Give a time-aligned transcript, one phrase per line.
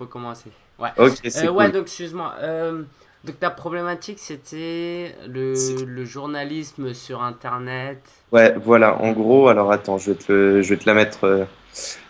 [0.00, 0.50] peut commencer.
[0.78, 0.88] Ouais.
[0.98, 2.34] Ok, c'est Euh, ouais, donc excuse-moi.
[2.40, 2.82] Euh,
[3.24, 5.52] donc ta problématique, c'était le,
[5.84, 8.00] le journalisme sur Internet.
[8.32, 8.88] Ouais, voilà.
[9.00, 11.24] En gros, alors attends, je vais te, je vais te la mettre.
[11.24, 11.44] euh.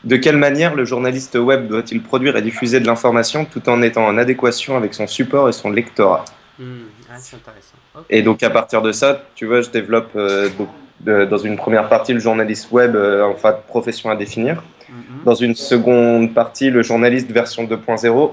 [0.05, 4.07] De quelle manière le journaliste web doit-il produire et diffuser de l'information tout en étant
[4.07, 6.25] en adéquation avec son support et son lectorat?
[6.61, 7.77] Ah, c'est intéressant.
[8.09, 10.69] Et donc à partir de ça, tu vois, je développe euh, donc,
[11.01, 14.63] de- dans une première partie le journaliste web, euh, enfin profession à définir.
[14.91, 15.25] Mhm.
[15.25, 18.33] Dans une seconde partie, le journaliste version 2.0.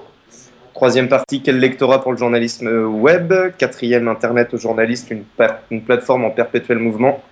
[0.74, 3.34] Troisième partie, quel lectorat pour le journalisme web?
[3.58, 7.24] Quatrième, Internet au journaliste, une, plateforme en perpétuel mouvement.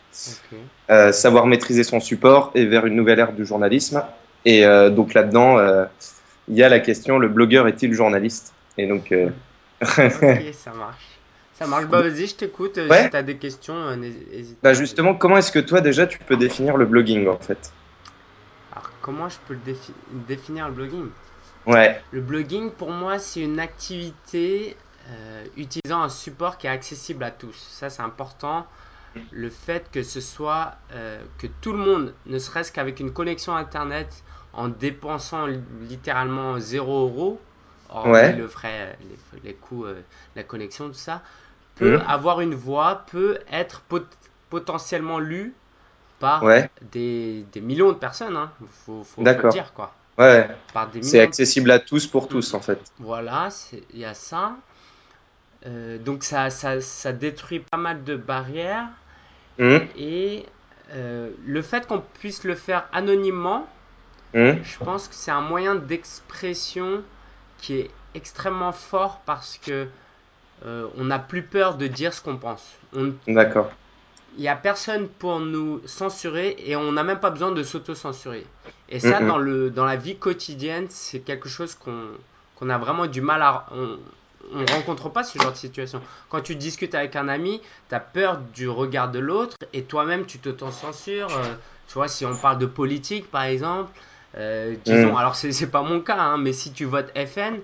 [0.89, 4.03] Euh, savoir maîtriser son support et vers une nouvelle ère du journalisme.
[4.45, 5.85] Et euh, donc là-dedans, euh,
[6.47, 8.53] il y a la question, le blogueur est-il journaliste?
[8.77, 9.13] Et donc,
[9.81, 9.87] Ok,
[10.53, 11.05] ça marche.
[11.53, 11.85] Ça marche.
[11.85, 12.77] Bah vas-y, je t'écoute.
[12.77, 13.03] Ouais.
[13.03, 14.73] Si t'as des questions, n'hésite bah pas.
[14.73, 17.71] justement, comment est-ce que toi déjà tu peux définir le blogging en fait?
[19.05, 19.93] Comment je peux le défi-
[20.27, 21.09] définir le blogging?
[21.67, 24.75] Ouais, Le blogging, pour moi, c'est une activité
[25.09, 27.55] euh, utilisant un support qui est accessible à tous.
[27.79, 28.65] Ça, c'est important.
[29.31, 33.55] Le fait que ce soit euh, que tout le monde, ne serait-ce qu'avec une connexion
[33.55, 37.39] Internet, en dépensant li- littéralement 0 euros,
[38.05, 38.33] Ouais.
[38.35, 40.01] le frais, les, les coûts, euh,
[40.35, 41.21] la connexion, tout ça,
[41.75, 42.03] peut Mhm.
[42.07, 44.17] avoir une voix, peut être pot-
[44.49, 45.53] potentiellement lu
[46.19, 48.35] par ouais, des, des millions de personnes.
[48.37, 48.51] Hein.
[48.85, 49.03] Faut,
[49.49, 49.93] dire quoi.
[50.17, 50.47] ouais.
[51.01, 52.79] C'est de accessible à tous pour tous en fait.
[52.99, 54.55] voilà, c'est- il y a ça.
[55.65, 58.87] Euh, donc ça, ça, ça détruit pas mal de barrières.
[59.59, 60.45] Hum, Et
[60.93, 63.67] euh, le fait qu'on puisse le faire anonymement,
[64.35, 67.01] hum, je pense que c'est un moyen d'expression
[67.57, 69.87] qui est extrêmement fort parce que
[70.65, 72.75] euh, on n'a plus peur de dire ce qu'on pense.
[72.95, 73.71] On- D'accord.
[74.37, 78.45] Il n'y a personne pour nous censurer et on n'a même pas besoin de s'auto-censurer.
[78.89, 82.07] Et ça, dans, le, dans la vie quotidienne, c'est quelque chose qu'on
[82.57, 83.65] qu'on a vraiment du mal à...
[83.73, 83.97] On
[84.59, 86.01] ne rencontre pas ce genre de situation.
[86.29, 90.25] Quand tu discutes avec un ami, tu as peur du regard de l'autre et toi-même,
[90.25, 91.35] tu t'auto-censures.
[91.35, 91.43] Euh,
[91.89, 93.91] tu vois, si on parle de politique, par exemple,
[94.37, 95.17] euh, disons, Mhm.
[95.17, 97.55] alors c'est c'est pas mon cas, hein, mais si tu votes FN,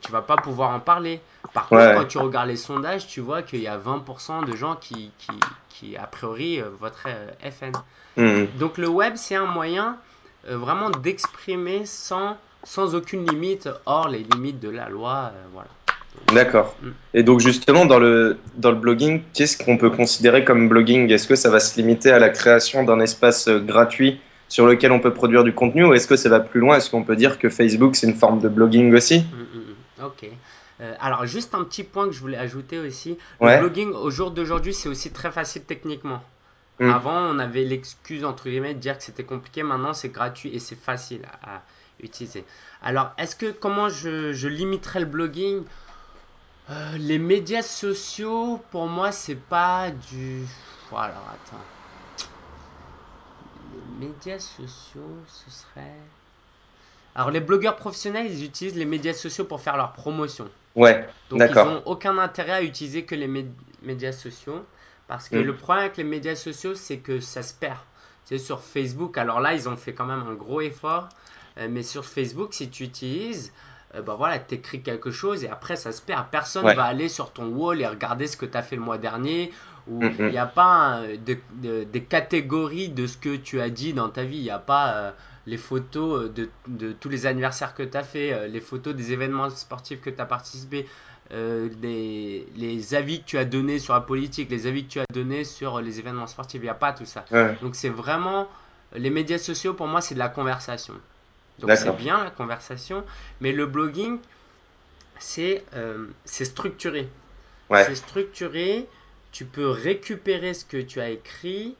[0.00, 1.20] tu vas pas pouvoir en parler.
[1.52, 1.94] Par contre, Ouais.
[1.94, 5.32] quand tu regardes les sondages, tu vois qu'il y a 20% de gens qui, qui,
[5.78, 7.72] qui a priori, euh, voteraient euh, FN.
[8.16, 9.96] Hum, Donc le web, c'est un moyen
[10.48, 15.32] euh, vraiment d'exprimer sans, sans aucune limite, hors les limites de la loi.
[15.52, 15.68] voilà.
[16.34, 16.74] D'accord.
[16.82, 16.88] Mm.
[17.14, 21.10] Et donc justement dans le dans le blogging, qu'est-ce qu'on peut considérer comme blogging?
[21.12, 24.98] Est-ce que ça va se limiter à la création d'un espace gratuit sur lequel on
[24.98, 26.76] peut produire du contenu ou est-ce que ça va plus loin?
[26.76, 29.20] Est-ce qu'on peut dire que Facebook c'est une forme de blogging aussi?
[29.20, 29.58] Mm,
[30.02, 30.06] mm.
[30.06, 30.30] Ok.
[30.80, 33.18] Euh, alors, juste un petit point que je voulais ajouter aussi.
[33.40, 33.56] Ouais.
[33.56, 36.22] Le blogging, au jour d'aujourd'hui, c'est aussi très facile techniquement.
[36.78, 36.90] Mm.
[36.90, 39.64] Avant, on avait l'excuse, entre guillemets, de dire que c'était compliqué.
[39.64, 41.62] Maintenant, c'est gratuit et c'est facile à, à
[42.00, 42.44] utiliser.
[42.80, 45.64] Alors, est-ce que, comment je, je limiterais le blogging?
[46.70, 50.44] Euh, Les médias sociaux, pour moi, c'est pas du...
[50.90, 51.64] Voilà, attends.
[54.00, 55.96] Les médias sociaux, ce serait...
[57.16, 60.48] Alors, les blogueurs professionnels, ils utilisent les médias sociaux pour faire leur promotion.
[60.78, 63.46] Ouais, Donc ils n'ont aucun intérêt à utiliser que les mé-
[63.82, 64.64] médias sociaux.
[65.06, 65.42] Parce que Mm.
[65.42, 67.78] le problème avec les médias sociaux, c'est que ça se perd.
[68.26, 71.08] Tu sais, sur Facebook, alors là, ils ont fait quand même un gros effort.
[71.60, 73.52] euh, mais sur Facebook, si tu utilises,
[73.96, 76.26] euh, bah voilà, tu écris quelque chose et après, ça se perd.
[76.30, 76.74] Personne Ouais.
[76.76, 79.50] va aller sur ton wall et regarder ce que tu as fait le mois dernier.
[79.88, 80.30] Ou il Mhm.
[80.30, 84.08] n'y a pas euh, de- de- des catégories de ce que tu as dit dans
[84.08, 84.36] ta vie.
[84.36, 85.10] Il n'y a pas euh,
[85.48, 88.94] les photos euh, de, de tous les anniversaires que tu as fait, euh, les photos
[88.94, 90.86] des événements sportifs que tu as participé,
[91.32, 95.00] euh, les, les avis que tu as donnés sur la politique, les avis que tu
[95.00, 96.60] as donnés sur les événements sportifs.
[96.60, 97.24] Il n'y a pas tout ça.
[97.30, 98.48] ouais, Donc c'est vraiment...
[98.94, 100.94] Les médias sociaux, pour moi, c'est de la conversation.
[101.58, 103.04] Donc c'est bien la conversation,
[103.40, 104.18] mais le blogging,
[105.18, 107.08] c'est euh, structuré.
[107.68, 107.84] Ouais.
[107.84, 108.86] C'est structuré,
[109.32, 111.76] tu peux récupérer ce que tu as écrit,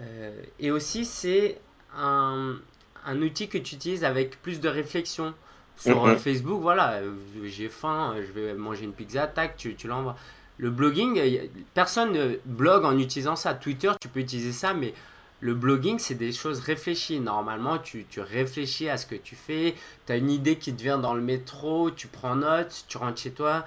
[0.00, 1.60] euh, et aussi c'est
[1.96, 2.56] un,
[3.06, 5.34] un outil que tu utilises avec plus de réflexion.
[5.76, 6.16] Sur euh.
[6.16, 7.12] Facebook, voilà, euh,
[7.44, 10.16] j'ai faim, je vais manger une pizza, tac, tu, tu l'envoies.
[10.58, 13.54] Le blogging, euh, personne ne blogue en utilisant ça.
[13.54, 14.94] Twitter, tu peux utiliser ça, mais
[15.40, 17.20] le blogging, c'est des choses réfléchies.
[17.20, 19.74] Normalement, tu, tu réfléchis à ce que tu fais.
[20.06, 23.20] Tu as une idée qui te vient dans le métro, tu prends note, tu rentres
[23.20, 23.66] chez toi,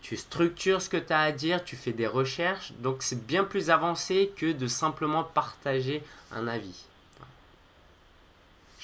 [0.00, 2.72] tu structures ce que tu as à dire, tu fais des recherches.
[2.78, 6.02] Donc, c'est bien plus avancé que de simplement partager
[6.32, 6.86] un avis.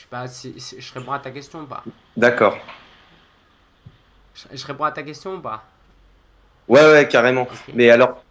[0.07, 1.83] Je sais pas si, si- je réponds à ta question ou pas.
[2.17, 2.57] d'accord.
[4.35, 5.65] Je, je réponds à ta question ou pas?
[6.69, 7.49] Ouais, ouais, carrément.
[7.75, 8.23] Mais alors,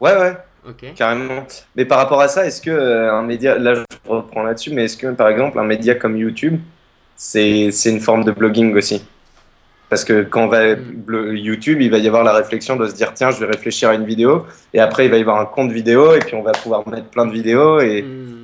[0.00, 0.36] ouais, ouais,
[0.94, 1.46] carrément.
[1.76, 4.84] Mais par rapport à ça, est-ce que euh, un média, là je reprends là-dessus, mais
[4.84, 6.60] est-ce que par exemple un média comme YouTube
[7.16, 9.04] c'est une forme de blogging aussi?
[9.88, 11.36] Parce que quand on va mm.
[11.36, 13.94] YouTube, il va y avoir la réflexion de se dire tiens, je vais réfléchir à
[13.94, 16.52] une vidéo, et après il va y avoir un compte vidéo, et puis on va
[16.52, 17.80] pouvoir mettre plein de vidéos.
[17.80, 18.41] Et mm.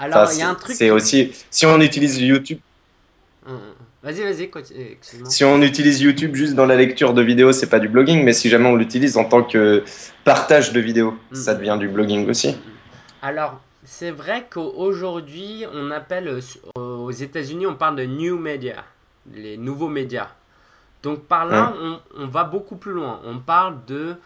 [0.00, 0.74] Alors il y a un truc.
[0.74, 2.58] C'est aussi si on utilise YouTube.
[3.46, 3.54] Mm.
[4.02, 4.50] Vas-y, vas-y,
[5.24, 8.32] Si on utilise YouTube juste dans la lecture de vidéos, c'est pas du blogging, mais
[8.32, 9.84] si jamais on l'utilise en tant que
[10.24, 12.56] partage de vidéos, ça devient du blogging aussi.
[13.20, 16.40] Alors, c'est vrai qu'aujourd'hui, on appelle euh,
[16.78, 18.84] aux États-Unis, on parle de new media,
[19.34, 20.28] les nouveaux médias.
[21.02, 21.74] Donc par là,
[22.16, 23.20] on, va beaucoup plus loin.
[23.24, 24.16] On parle de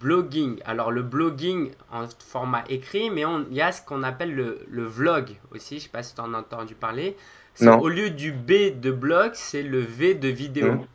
[0.00, 0.60] blogging.
[0.64, 5.36] Alors le blogging en format écrit, mais il y a ce qu'on appelle le, vlog
[5.52, 5.78] aussi.
[5.78, 7.16] Je sais pas si tu en as entendu parler.
[7.60, 10.72] Au lieu du B de blog, c'est le V de vidéo.
[10.72, 10.86] Hein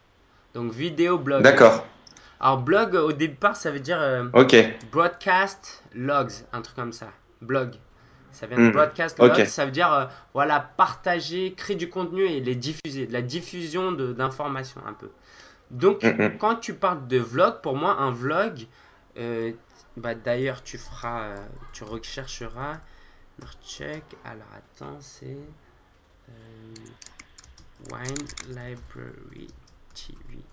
[0.54, 1.42] Donc vidéo blog.
[1.42, 1.86] D'accord.
[2.40, 4.26] Alors blog au départ, ça veut dire euh,
[4.92, 7.08] broadcast logs, un truc comme ça.
[7.42, 7.76] Blog.
[8.32, 8.72] Ça vient de hmm.
[8.72, 13.14] broadcast logs, ça veut dire euh, voilà, partager, créer du contenu et les diffuser, de
[13.14, 15.10] la diffusion d'informations un peu.
[15.72, 16.38] Donc, hmm, hmm.
[16.38, 18.68] quand tu parles de vlog, pour moi, un vlog,
[19.18, 19.52] euh,
[19.98, 21.38] bah, d'ailleurs, tu feras, euh,
[21.74, 22.80] tu rechercheras,
[23.66, 25.38] check, alors attends, c'est
[27.90, 29.48] Wine Library
[29.96, 30.44] TV.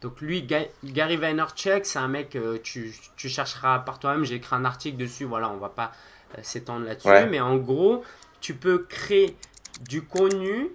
[0.00, 4.64] Donc lui, Gary Vaynerchuk, c'est un mec, tu, tu chercheras par toi-même, j'ai écrit un
[4.64, 5.92] article dessus, voilà, on va pas
[6.36, 7.08] euh, s'étendre là-dessus.
[7.30, 8.04] Mais en gros,
[8.40, 9.36] tu peux créer
[9.80, 10.68] du contenu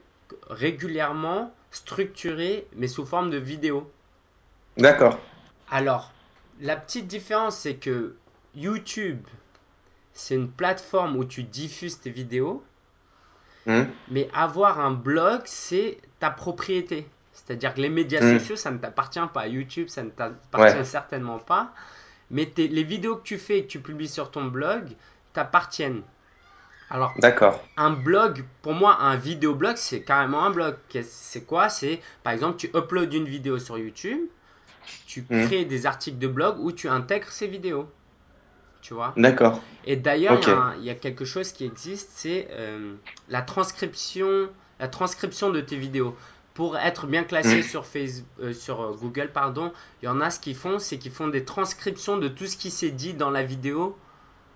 [0.50, 3.92] régulièrement structuré, mais sous forme de vidéo.
[4.78, 5.20] D'accord.
[5.70, 6.14] Alors,
[6.62, 8.16] la petite différence, c'est que
[8.56, 9.25] YouTube,
[10.14, 12.64] c'est une plateforme où tu diffuses tes vidéos.
[13.66, 13.86] Hmm.
[14.10, 17.08] Mais avoir un blog, c'est ta propriété.
[17.31, 18.40] C'est-à-dire que les médias hmm.
[18.40, 19.48] sociaux, ça ne t'appartient pas.
[19.48, 21.74] YouTube, ça ne t'appartient certainement pas.
[22.30, 24.90] Mais les vidéos que tu fais et que tu publies sur ton blog,
[25.34, 26.04] t'appartiennent.
[26.94, 27.60] Alors, D'accord.
[27.75, 30.75] un blog, pour moi, un vidéoblog, c'est carrément un blog.
[31.01, 31.68] C'est quoi?
[31.68, 34.19] C'est, par exemple, tu uploads une vidéo sur YouTube,
[35.07, 35.48] tu hmm.
[35.48, 37.90] crées des articles de blog où tu intègres ces vidéos.
[38.84, 39.12] Tu vois?
[39.18, 39.60] D'accord.
[39.86, 40.40] Et d'ailleurs,
[40.78, 42.94] il y, a quelque chose qui existe, c'est euh,
[43.28, 44.50] la transcription,
[44.80, 46.16] la transcription de tes vidéos.
[46.54, 47.63] Pour être bien classé hmm.
[47.63, 49.74] sur, Facebook, euh, sur euh, Google, pardon,
[50.04, 52.56] il y en a ce qu'ils font, c'est qu'ils font des transcriptions de tout ce
[52.56, 53.98] qui s'est dit dans la vidéo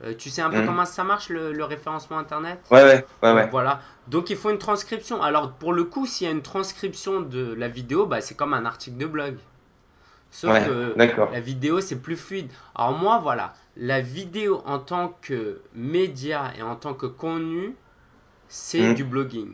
[0.03, 0.65] euh, tu sais un peu mhm.
[0.65, 2.59] comment ça marche le, référencement internet?
[2.69, 3.47] Ouais, ouais, ouais, ouais.
[3.49, 3.81] Voilà.
[4.07, 5.21] Donc il faut une transcription.
[5.21, 8.53] Alors pour le coup, s'il y a une transcription de la vidéo, bah, c'est comme
[8.53, 9.37] un article de blog.
[10.29, 12.51] Sauf que la vidéo, c'est plus fluide.
[12.75, 17.73] Alors moi, voilà, la vidéo en tant que média et en tant que contenu,
[18.47, 18.93] c'est mhm.
[18.93, 19.53] du blogging.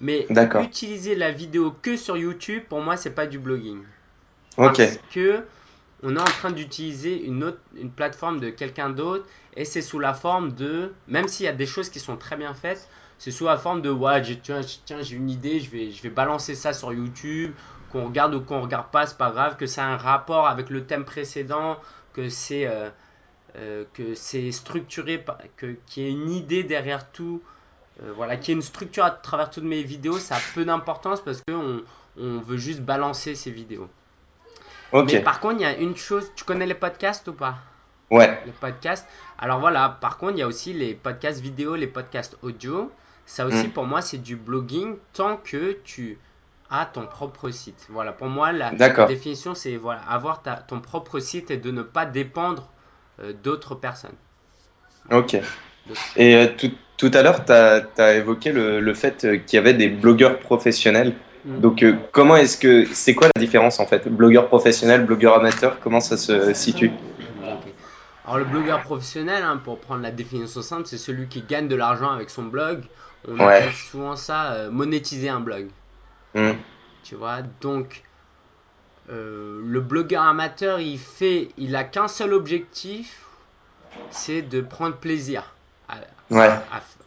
[0.00, 0.26] Mais
[0.62, 3.82] utiliser la vidéo que sur YouTube, pour moi, c'est pas du blogging.
[4.56, 4.78] Ok.
[4.78, 5.44] Parce que
[6.02, 9.26] on est en train d'utiliser une autre une plateforme de quelqu'un d'autre
[9.56, 12.36] et c'est sous la forme de, même s'il y a des choses qui sont très
[12.36, 12.88] bien faites,
[13.18, 16.10] c'est sous la forme de, ouais, tiens, tiens j'ai une idée, je vais, je vais
[16.10, 17.52] balancer ça sur YouTube,
[17.90, 20.70] qu'on regarde ou qu'on regarde pas, c'est pas grave, que ça a un rapport avec
[20.70, 21.78] le thème précédent,
[22.14, 22.88] que c'est euh,
[23.56, 25.24] euh, que c'est structuré,
[25.58, 27.42] qu'il y ait une idée derrière tout,
[28.02, 30.64] euh, voilà, qu'il y ait une structure à travers toutes mes vidéos, ça a peu
[30.64, 31.82] d'importance parce qu'on
[32.16, 33.88] on veut juste balancer ces vidéos.
[34.92, 37.56] Mais par contre, il y a une chose, tu connais les podcasts ou pas?
[38.10, 38.40] Ouais.
[38.44, 39.08] Les podcasts.
[39.38, 42.90] Alors voilà, par contre, il y a aussi les podcasts vidéo, les podcasts audio.
[43.24, 43.70] Ça aussi, mm.
[43.70, 46.18] pour moi, c'est du blogging tant que tu
[46.70, 47.86] as ton propre site.
[47.88, 48.72] Voilà, pour moi, la,
[49.06, 52.70] définition, c'est voilà, avoir ta, ton propre site et de ne pas dépendre
[53.22, 54.16] euh, d'autres personnes.
[55.10, 55.36] Ok.
[56.16, 59.58] Et euh, tout, tout, à l'heure, tu as, évoqué le, le fait euh, qu'il y
[59.58, 61.14] avait des blogueurs professionnels.
[61.44, 61.60] Mm.
[61.60, 64.08] Donc, comment est-ce que c'est quoi la différence en fait?
[64.08, 66.90] Blogueur professionnel, blogueur amateur, comment ça se situe?
[68.30, 71.74] Alors le blogueur professionnel, hein, pour prendre la définition simple, c'est celui qui gagne de
[71.74, 72.84] l'argent avec son blog.
[73.26, 75.68] On appelle souvent ça euh, monétiser un blog.
[76.34, 76.52] Hmm.
[77.02, 78.04] Tu vois, donc
[79.10, 83.24] euh, le blogueur amateur, il fait, il a qu'un seul objectif,
[84.10, 85.52] c'est de prendre plaisir
[85.88, 85.96] à,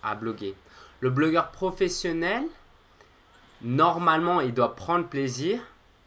[0.04, 0.56] à, bloguer.
[1.00, 2.44] Le blogueur professionnel,
[3.64, 5.60] normalement, il doit prendre plaisir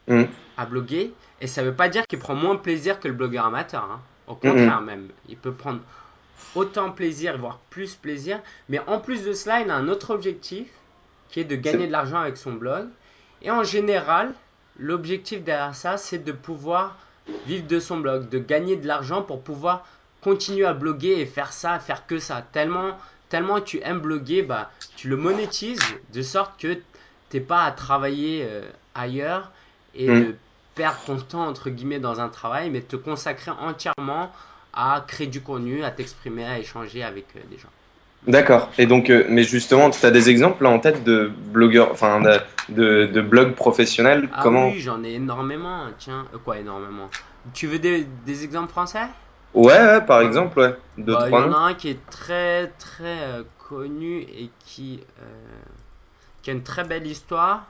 [0.09, 0.25] hmm.
[0.57, 3.47] à bloguer, et ça ne veut pas dire qu'il prend moins plaisir que le blogueur
[3.47, 3.85] amateur.
[3.85, 4.01] Hein.
[4.27, 5.09] Au contraire, même.
[5.29, 5.81] Il peut prendre
[6.55, 8.41] autant plaisir, voire plus plaisir.
[8.69, 10.69] Mais en plus de cela, il a un autre objectif
[11.29, 12.89] qui est de gagner de l'argent avec son blog.
[13.43, 14.33] Et en général,
[14.79, 16.97] l'objectif derrière ça, c'est de pouvoir
[17.47, 19.87] vivre de son blog, de gagner de l'argent pour pouvoir
[20.21, 22.45] continuer à bloguer et faire ça, faire que ça.
[22.53, 22.97] Tellement,
[23.29, 25.81] tellement tu aimes bloguer, bah, tu le monétises
[26.13, 26.79] de sorte que
[27.31, 28.63] tu n'es pas à travailler euh,
[28.95, 29.51] ailleurs
[29.95, 30.35] et mm
[30.77, 34.31] perdre ton temps entre guillemets dans un travail, mais te consacrer entièrement
[34.75, 37.71] à créer du contenu, à t'exprimer, à échanger avec euh, des gens.
[38.27, 38.71] D'accord.
[38.77, 42.21] Et donc, euh, mais justement, tu as des exemples là, en tête de blogueurs, enfin
[42.21, 45.85] de, de, de blogs professionnels Ah Comment oui, j'en ai énormément.
[45.99, 47.09] Tiens, quoi énormément?
[47.55, 49.07] Tu veux des, des exemples français?
[49.55, 50.75] Ouais, ouais, par exemple, ouais.
[50.99, 53.17] Deux, Bah, Il y en a un qui est très très
[53.67, 55.01] connu et qui,
[56.47, 57.65] qui a une très belle histoire.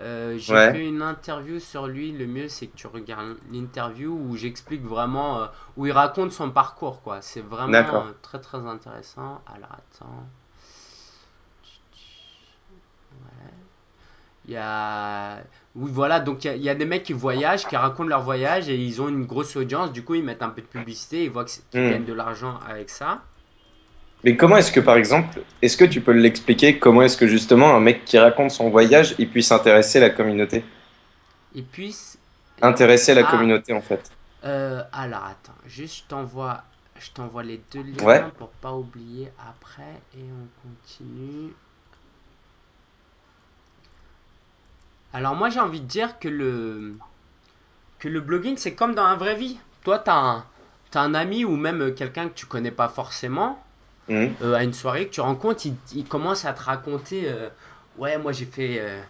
[0.00, 0.72] Euh, J'ai Ouais.
[0.72, 2.10] fait une interview sur lui.
[2.10, 6.50] Le mieux, c'est que tu regardes l'interview où j'explique vraiment, euh, où il raconte son
[6.50, 7.02] parcours.
[7.02, 7.20] quoi.
[7.20, 9.42] C'est vraiment euh, très très intéressant.
[9.46, 10.26] Alors attends.
[13.12, 13.52] Ouais.
[14.46, 15.38] Il y a.
[15.74, 18.08] Oui, voilà, donc il y, a- il y a des mecs qui voyagent, qui racontent
[18.08, 19.92] leur voyage et ils ont une grosse audience.
[19.92, 21.90] Du coup, ils mettent un peu de publicité, ils voient qu'ils Hmm.
[21.90, 23.20] gagnent de l'argent avec ça.
[24.26, 27.74] Mais comment est-ce que, par exemple, est-ce que tu peux l'expliquer Comment est-ce que justement
[27.74, 30.64] un mec qui raconte son voyage, il puisse intéresser la communauté?
[31.54, 32.18] Et puis, c-
[32.62, 33.30] Intéresser la Ah.
[33.30, 34.12] communauté, en fait.
[34.44, 36.64] euh, alors attends, juste je t'envoie,
[36.98, 38.24] je t'envoie les deux liens Ouais.
[38.38, 41.54] pour pas oublier après et on continue.
[45.12, 46.98] Alors moi j'ai envie de dire que le
[47.98, 49.58] que le blogging c'est comme dans la vraie vie.
[49.84, 50.46] Toi t'as un
[50.90, 53.62] t'as un ami ou même quelqu'un que tu connais pas forcément
[54.08, 54.34] Mhm.
[54.42, 57.48] euh, à une soirée que tu rencontres, il, il commence à te raconter euh,
[57.98, 58.76] Ouais, moi j'ai fait.
[58.80, 59.00] euh,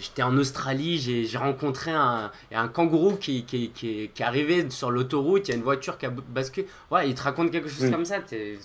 [0.00, 4.90] J'étais en Australie, j'ai rencontré un, un kangourou qui, qui, qui, qui est arrivé sur
[4.90, 6.66] l'autoroute, il y a une voiture qui a basculé.
[6.90, 7.90] Ouais, il te raconte quelque chose Mm.
[7.90, 8.58] comme ça, t'es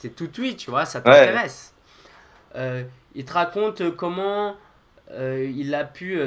[0.00, 1.72] t'es tout oui, tu vois, ça t'intéresse.
[3.14, 4.56] Il te raconte comment
[5.16, 6.18] il a pu,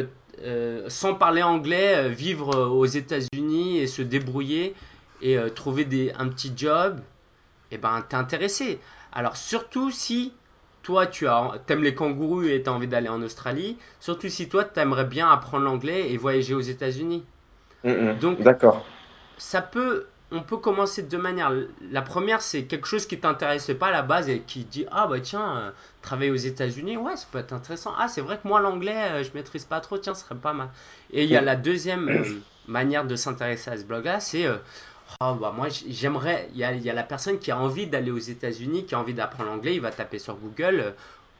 [0.88, 4.76] sans parler anglais, vivre aux États-Unis et se débrouiller
[5.22, 7.02] et euh, trouver des, un petit job.
[7.72, 8.80] Et ben, t'es intéressé.
[9.12, 10.34] Alors, surtout si
[10.84, 14.48] toi, tu as, aimes les kangourous et tu as envie d'aller en Australie, surtout si
[14.50, 17.24] toi, tu aimerais bien apprendre l'anglais et voyager aux États-Unis.
[17.84, 18.20] Mhm.
[18.20, 18.86] Donc- D'accord.
[19.38, 21.52] Ça peut, on peut commencer de deux manières.
[21.92, 25.08] La première, c'est quelque chose qui t'intéresse pas à la base et qui dit Ah,
[25.08, 27.94] bah tiens, euh, travailler aux États-Unis, ouais, ça peut être intéressant.
[27.98, 30.54] Ah, c'est vrai que moi, l'anglais, euh, je maîtrise pas trop, tiens, ce serait pas
[30.54, 30.70] mal.
[31.12, 32.24] Et il y a la deuxième euh,
[32.68, 34.56] manière de s'intéresser à ce blog-là, c'est euh,
[35.22, 36.50] Oh, bah moi, j'aimerais.
[36.54, 39.00] Il y a, y a la personne qui a envie d'aller aux États-Unis, qui a
[39.00, 40.80] envie d'apprendre l'anglais, il va taper sur Google.
[40.80, 40.92] euh,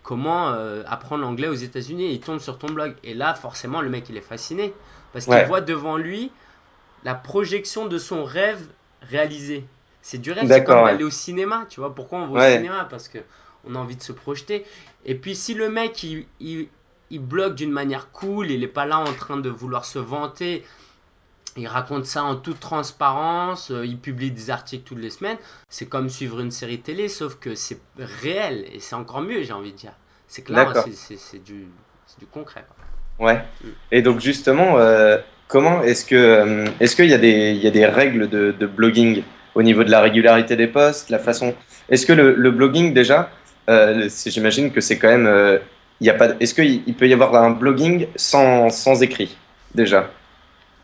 [0.04, 2.94] Comment euh, apprendre l'anglais aux États-Unis il tombe sur ton blog.
[3.04, 4.72] Et là, forcément, le mec, il est fasciné.
[5.12, 5.46] Parce qu'il Ouais.
[5.46, 6.32] voit devant lui
[7.04, 8.68] la projection de son rêve
[9.02, 9.66] réalisé.
[10.04, 10.92] C'est du rêve, c'est comme ouais.
[10.92, 11.96] d'aller au cinéma, tu vois.
[11.96, 12.54] Pourquoi on va Ouais.
[12.54, 12.86] au cinéma?
[12.88, 13.18] Parce que
[13.68, 14.64] on a envie de se projeter.
[15.06, 16.68] Et puis si le mec, il, il,
[17.10, 20.64] il blogue d'une manière cool, il n'est pas là en train de vouloir se vanter,
[21.58, 25.38] il raconte ça en toute transparence, euh, il publie des articles toutes les semaines,
[25.70, 29.54] c'est comme suivre une série télé, sauf que c'est réel, et c'est encore mieux, j'ai
[29.54, 29.94] envie de dire.
[30.28, 30.86] C'est D'accord.
[30.94, 31.68] c'est- du,
[32.32, 32.66] concret.
[33.20, 33.42] Ouais.
[33.92, 37.68] Et donc justement, euh, comment est-ce que euh, est-ce qu'il y a des il y
[37.68, 41.54] a des règles de, de blogging au niveau de la régularité des posts, la façon.
[41.90, 43.30] Est-ce que le, le blogging déjà,
[43.70, 45.60] euh, j'imagine que c'est quand même euh,
[46.02, 46.30] il y a pas.
[46.40, 49.38] Est-ce qu'il il peut y avoir un blogging sans sans écrit
[49.74, 50.10] déjà?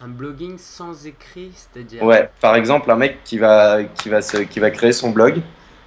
[0.03, 2.01] Un blogging sans écrit, c'est-à-dire...
[2.03, 2.29] Ouais.
[2.41, 5.41] Par exemple, un mec qui va qui va se qui va créer son blog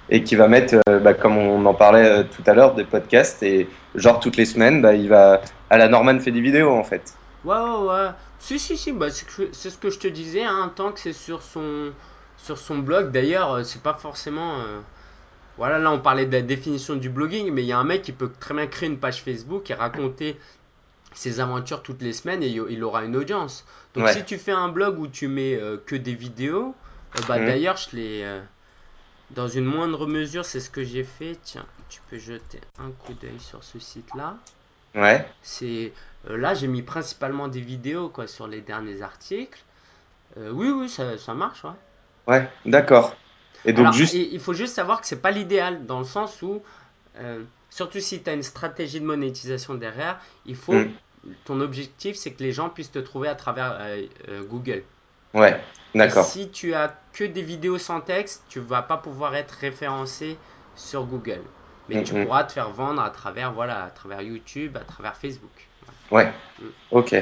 [0.09, 2.85] et qui va mettre, euh, bah, comme on en parlait euh, tout à l'heure, des
[2.85, 6.71] podcasts et genre toutes les semaines, bah, il va à la Norman fait des vidéos
[6.71, 7.13] en fait.
[7.43, 8.09] Ouais, ouais, ouais.
[8.39, 11.41] Si, si, si, bah, c'est ce que je te disais, hein, tant que c'est sur
[11.41, 11.91] son,
[12.37, 13.11] sur son blog.
[13.11, 14.59] D'ailleurs, euh, c'est pas forcément.
[14.59, 14.79] euh,
[15.57, 18.01] Voilà, là, on parlait de la définition du blogging, mais il y a un mec
[18.01, 20.37] qui peut très bien créer une page Facebook et raconter
[21.15, 23.65] ses aventures toutes les semaines et il aura une audience.
[23.95, 24.13] Donc, Ouais.
[24.13, 26.75] si tu fais un blog où tu mets euh, que des vidéos,
[27.17, 27.45] euh, bah, Mhm.
[27.47, 28.21] d'ailleurs, je l'ai.
[28.23, 28.41] euh,
[29.31, 31.39] dans une moindre mesure, c'est ce que j'ai fait.
[31.43, 34.37] Tiens, tu peux jeter un coup d'œil sur ce site-là.
[34.93, 35.27] Ouais.
[35.41, 35.93] C'est
[36.29, 39.59] euh, là j'ai mis principalement des vidéos quoi sur les derniers articles.
[40.37, 41.71] Oui oui ça, ça marche ouais.
[42.27, 42.49] Ouais.
[42.65, 43.15] D'accord.
[43.65, 44.13] Et donc Alors, juste.
[44.13, 46.61] il faut juste savoir que c'est pas l'idéal dans le sens où
[47.69, 50.91] surtout si tu as une stratégie de monétisation derrière, il faut Mm.
[51.45, 54.83] Ton objectif c'est que les gens puissent te trouver à travers euh, euh, Google.
[55.33, 55.59] Ouais.
[55.93, 56.25] D'accord.
[56.25, 60.37] Si tu as que des vidéos sans texte, tu vas pas pouvoir être référencé
[60.75, 61.41] sur Google.
[61.87, 65.67] Mais tu pourras te faire vendre à travers voilà, à travers YouTube, à travers Facebook.
[66.11, 66.31] Ouais.
[66.91, 67.15] Ok.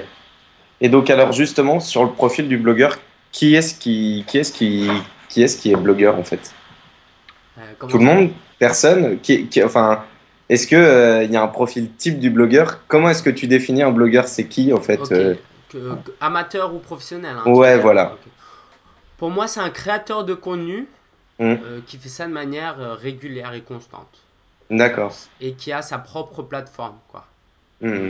[0.82, 2.98] Et donc alors justement sur le profil du blogueur,
[3.32, 4.90] qui est-ce qui qui est-ce qui
[5.30, 6.54] qui est-ce qui est blogueur en fait?
[7.58, 10.04] Euh, Tout le monde Personne qui, qui- enfin
[10.54, 12.80] est-ce que euh, il y a un profil type du blogueur?
[12.88, 14.28] Comment est-ce que tu définis un blogueur?
[14.28, 15.36] C'est qui en fait euh,
[15.70, 17.36] Que- que- amateur ou professionnel.
[17.38, 18.16] hein, Ouais, voilà.
[19.18, 20.88] Pour moi, c'est un créateur de contenu
[21.40, 21.60] Mhm.
[21.66, 24.20] euh, qui fait ça de manière euh, régulière et constante.
[24.70, 25.16] D'accord.
[25.42, 26.98] Et qui a sa propre plateforme.
[27.12, 27.26] quoi.
[27.82, 28.10] Hmm.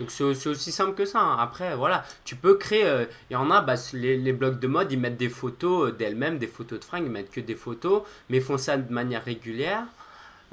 [0.00, 1.20] Donc c'est aussi simple que ça.
[1.20, 1.36] hein.
[1.38, 2.84] Après, voilà, tu peux créer.
[2.84, 5.92] euh, Il y en a, bah, les, les blogs de mode, ils mettent des photos
[5.96, 8.92] d'elles-mêmes, des photos de fringues, ils mettent que des photos, mais ils font ça de
[8.92, 9.84] manière régulière.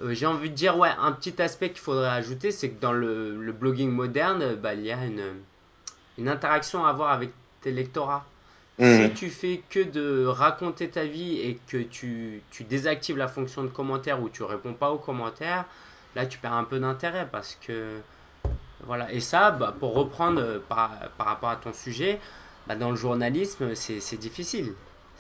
[0.02, 2.94] Euh, j'ai envie de dire, ouais, un petit aspect qu'il faudrait ajouter, c'est que dans
[2.94, 5.24] le, le blogging moderne, bah, il y a une,
[6.18, 8.26] une interaction à avoir avec tes lectorats.
[8.80, 9.08] Mhm.
[9.08, 13.64] Si tu fais que de raconter ta vie et que tu, tu désactives la fonction
[13.64, 15.66] de commentaire ou tu réponds pas aux commentaires,
[16.16, 17.98] là tu perds un peu d'intérêt parce que
[18.86, 19.12] voilà.
[19.12, 22.22] Et ça, bah, pour reprendre euh, par, par rapport à ton sujet,
[22.68, 24.18] bah, dans le journalisme, c'est c'est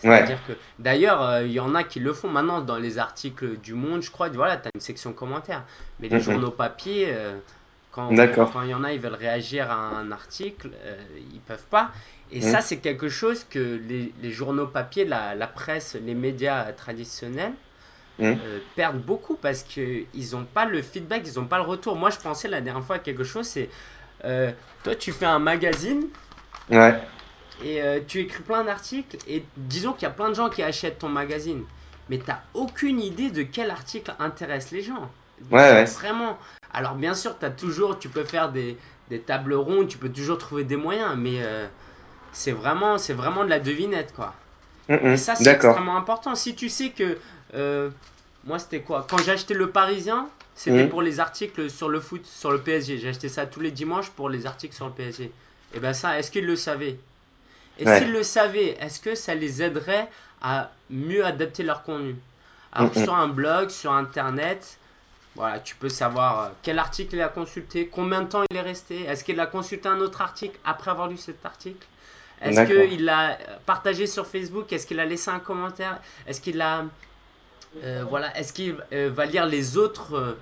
[0.04, 0.18] Ouais.
[0.18, 3.58] C'est-à-dire que d'ailleurs, euh, il y en a qui le font maintenant dans les articles
[3.58, 4.30] du Monde, je crois.
[4.30, 5.64] Voilà, tu as une section commentaires.
[6.00, 7.38] Mais les journaux papier, euh,
[7.92, 8.10] quand
[8.64, 10.98] il y en a, ils veulent réagir à un article, euh,
[11.34, 11.92] ils peuvent pas.
[12.32, 16.72] Et ça, c'est quelque chose que les, les journaux papier, la, la presse, les médias
[16.74, 17.54] traditionnels
[18.20, 18.38] Mhm.
[18.46, 21.96] euh, perdent beaucoup parce qu'ils n'ont pas le feedback, ils n'ont pas le retour.
[21.96, 23.70] Moi, je pensais la dernière fois à quelque chose, c'est
[24.26, 24.52] euh,
[24.84, 26.04] toi, tu fais un magazine
[26.70, 27.00] Ouais.
[27.64, 30.64] Et euh, tu écris plein d'articles et disons qu'il y a plein de gens qui
[30.64, 31.64] achètent ton magazine,
[32.10, 35.10] mais tu n'as aucune idée de quel article intéresse les gens.
[35.52, 35.86] Ouais, ouais.
[35.86, 36.38] Vraiment.
[36.74, 38.78] Alors bien sûr, as toujours, tu peux faire des,
[39.10, 41.68] des tables rondes, tu peux toujours trouver des moyens, mais euh,
[42.32, 44.34] c'est vraiment, c'est vraiment de la devinette quoi.
[44.88, 45.08] Mhm.
[45.14, 46.36] Et ça, c'est extrêmement important.
[46.36, 47.18] Si tu sais que.
[47.56, 47.90] euh,
[48.46, 49.06] moi, c'était quoi?
[49.10, 50.90] Quand j'ai acheté le Parisien, c'était Mhm.
[50.90, 52.98] pour les articles sur le foot, sur le PSG.
[52.98, 55.32] J'ai acheté ça tous les dimanches pour les articles sur le PSG.
[55.76, 56.98] Et ben ça, est-ce qu'ils le savaient?
[57.80, 58.00] Et Ouais.
[58.00, 60.08] s'ils le savaient, est-ce que ça les aiderait
[60.42, 62.16] à mieux adapter leur contenu?
[62.74, 64.78] Alors sur un blog, sur Internet,
[65.36, 68.62] voilà, tu peux savoir euh, quel article il a consulté, combien de temps il est
[68.62, 71.88] resté, est-ce qu'il a consulté un autre article après avoir lu cet article?
[72.42, 74.72] Est-ce qu'il l'a partagé sur Facebook?
[74.72, 76.00] Est-ce qu'il a laissé un commentaire?
[76.28, 76.86] Est-ce qu'il a...
[77.84, 80.38] euh, voilà, est-ce qu'il euh, va lire les autres euh,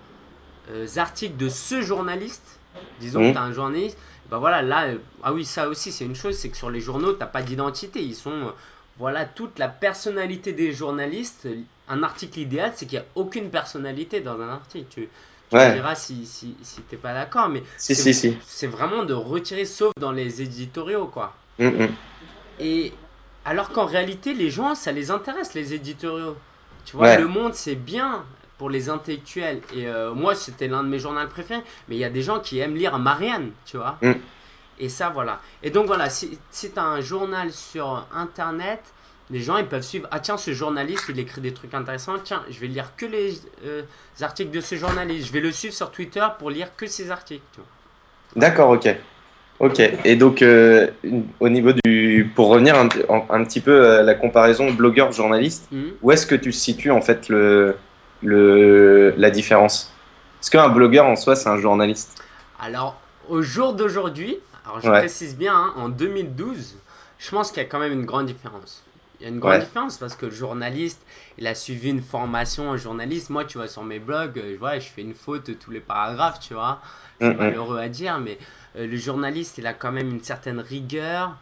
[0.71, 2.59] euh, articles de ce journaliste?
[2.99, 3.97] Disons que tu as un journaliste.
[4.29, 6.81] Ben voilà, là, euh, ah oui, ça aussi, c'est une chose, c'est que sur les
[6.81, 8.01] journaux, tu pas d'identité.
[8.01, 8.31] Ils sont...
[8.31, 8.51] euh,
[8.99, 11.47] voilà, toute la personnalité des journalistes.
[11.87, 14.85] Un article idéal, c'est qu'il n'y a aucune personnalité dans un article.
[14.89, 15.09] Tu,
[15.49, 18.37] tu me diras si, si, si tu pas d'accord, mais Si, c'est- si, si.
[18.45, 21.33] c'est vraiment de retirer, sauf dans les éditoriaux, quoi.
[21.59, 21.89] Mhm.
[22.59, 22.91] Et
[23.45, 26.35] alors qu'en réalité, les gens, ça les intéresse, les éditoriaux.
[26.85, 27.17] Tu vois, Ouais.
[27.19, 28.25] le monde, c'est bien
[28.57, 29.61] pour les intellectuels.
[29.75, 31.61] Et euh, moi, c'était l'un de mes journaux préférés.
[31.89, 33.97] Mais il y a des gens qui aiment lire Marianne, tu vois.
[34.01, 34.13] Mm.
[34.79, 35.39] Et ça, voilà.
[35.63, 38.81] Et donc, voilà, si, si tu as un journal sur Internet,
[39.29, 40.07] les gens, ils peuvent suivre.
[40.11, 42.15] Ah, tiens, ce journaliste, il écrit des trucs intéressants.
[42.23, 43.33] Tiens, je vais lire que les
[43.65, 43.81] euh,
[44.21, 45.27] articles de ce journaliste.
[45.27, 47.43] Je vais le suivre sur Twitter pour lire que ses articles.
[48.35, 48.87] D'accord, ok.
[49.59, 49.81] Ok.
[50.05, 50.87] Et donc, euh,
[51.39, 52.31] au niveau du.
[52.35, 55.93] Pour revenir un, un- un petit peu à la comparaison blogueur-journaliste, Mhm.
[56.03, 57.75] où est-ce que tu situes en fait le,
[58.23, 59.91] le, la différence
[60.41, 62.23] Est-ce qu'un blogueur en soi, c'est un journaliste?
[62.59, 62.99] Alors,
[63.29, 64.99] au jour d'aujourd'hui, alors je Ouais.
[64.99, 66.75] précise bien, hein, en 2012,
[67.19, 68.83] je pense qu'il y a quand même une grande différence.
[69.19, 69.59] Il y a une grande Ouais.
[69.59, 71.01] différence parce que le journaliste,
[71.39, 73.29] il a suivi une formation en journaliste.
[73.31, 75.79] Moi, tu vois, sur mes blogs, euh, je vois, je fais une faute tous les
[75.79, 76.81] paragraphes, tu vois.
[77.19, 78.37] C'est malheureux à dire, mais
[78.75, 81.35] euh, le journaliste, il a quand même une certaine rigueur.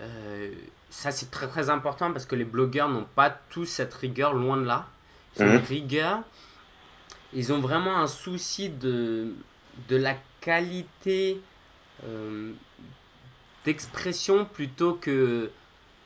[0.00, 0.50] Euh,
[0.90, 4.56] ça, c'est très très important parce que les blogueurs n'ont pas tous cette rigueur, loin
[4.56, 4.86] de là.
[5.38, 5.48] Mhm.
[5.54, 6.20] une rigueur.
[7.32, 9.32] Ils ont vraiment un souci de,
[9.88, 11.40] de la qualité
[12.06, 12.52] euh,
[13.64, 15.50] d'expression plutôt que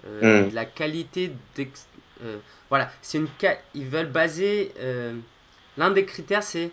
[0.07, 0.51] euh, Mhm.
[0.51, 1.87] de la qualité d'ex...
[2.23, 3.29] euh, voilà, c'est une
[3.75, 4.73] ils veulent baser...
[4.79, 5.15] euh,
[5.79, 6.71] L'un des critères, c'est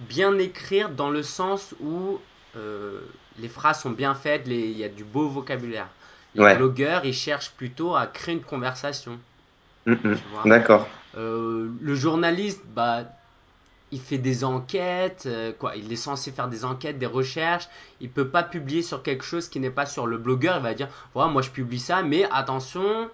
[0.00, 2.20] bien écrire dans le sens où
[2.56, 3.00] euh,
[3.38, 5.88] les phrases sont bien faites, les- il y a du beau vocabulaire.
[6.34, 6.56] Les Ouais.
[6.56, 9.18] blogueurs, ils cherchent plutôt à créer une conversation.
[10.44, 10.86] D'accord.
[11.16, 13.04] Euh, le journaliste, bah,
[13.90, 15.76] il fait des enquêtes, euh, quoi.
[15.76, 17.68] Il est censé faire des enquêtes, des recherches.
[18.00, 20.56] Il peut pas publier sur quelque chose qui n'est pas sur le blogueur.
[20.56, 23.10] Il va dire, voilà, moi je publie ça, mais attention,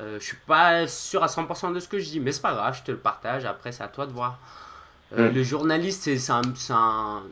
[0.00, 2.54] euh, je suis pas sûr à 100% de ce que je dis, mais c'est pas
[2.54, 3.44] grave, je te le partage.
[3.44, 4.38] Après, c'est à toi de voir.
[5.18, 5.34] Euh, Mm.
[5.34, 7.22] Le journaliste, c'est un, c'est un,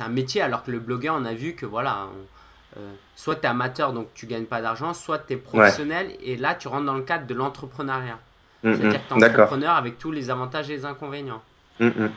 [0.00, 2.06] un métier, alors que le blogueur, on a vu que voilà.
[2.06, 6.14] on- euh, soit tu es amateur, donc tu gagnes pas d'argent, soit tu es professionnel,
[6.22, 8.18] et là tu rentres dans le cadre de l'entrepreneuriat.
[8.62, 8.74] Mhm.
[8.76, 11.42] C'est-à-dire que tu entrepreneur avec tous les avantages et les inconvénients.
[11.80, 12.10] Mhm.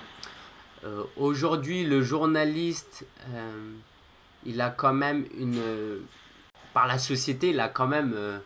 [0.83, 3.71] Euh, Aujourd'hui, le journaliste, euh,
[4.45, 5.57] il a quand même une.
[5.59, 5.99] euh,
[6.73, 8.13] par la société, il a quand même.
[8.15, 8.39] euh,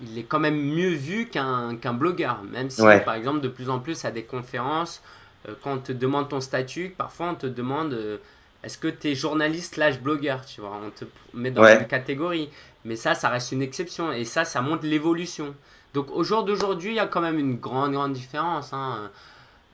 [0.00, 2.42] il est quand même mieux vu qu'un qu'un blogueur.
[2.44, 3.00] Même si, Ouais.
[3.00, 5.02] par exemple, de plus en plus à des conférences,
[5.48, 8.18] euh, quand on te demande ton statut, parfois on te demande euh,
[8.62, 11.80] est-ce que tu es journaliste slash blogueur Tu vois, on te met dans Ouais.
[11.80, 12.48] une catégorie.
[12.84, 14.12] Mais ça, ça reste une exception.
[14.12, 15.54] Et ça, ça montre l'évolution.
[15.94, 18.72] Donc au jour d'aujourd'hui, il y a quand même une grande, grande différence.
[18.72, 19.10] hein.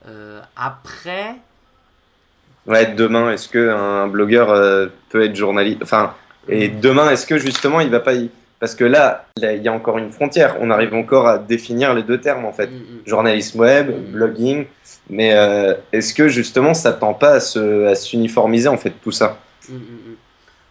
[0.07, 1.35] Euh, après,
[2.67, 5.83] Ouais, demain, est-ce qu'un blogueur euh, peut être journaliste?
[5.83, 6.15] Enfin,
[6.49, 8.31] et demain, est-ce que justement, il va pas y.
[8.59, 10.55] Parce que là, il y a encore une frontière.
[10.61, 12.67] On arrive encore à définir les deux termes, en fait.
[12.67, 12.99] Mm, mm.
[13.05, 14.11] Journalisme web, Mm.
[14.13, 14.65] blogging.
[15.11, 19.11] Mais euh, est-ce que justement, ça tend pas à se- à s'uniformiser, en fait, tout
[19.11, 19.37] ça?
[19.69, 19.75] Mm.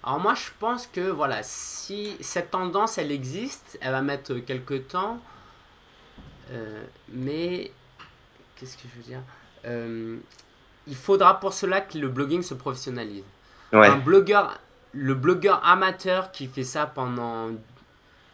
[0.07, 4.89] Alors moi je pense que voilà, si cette tendance elle existe, elle va mettre quelques
[4.89, 5.19] temps,
[7.09, 7.71] mais
[8.57, 9.21] qu'est-ce que je veux dire?
[9.67, 10.17] Euh,
[10.87, 13.25] Il faudra pour cela que le blogging se professionnalise.
[13.73, 14.59] Ouais, Un blogueur,
[14.93, 17.49] le blogueur amateur qui fait ça pendant...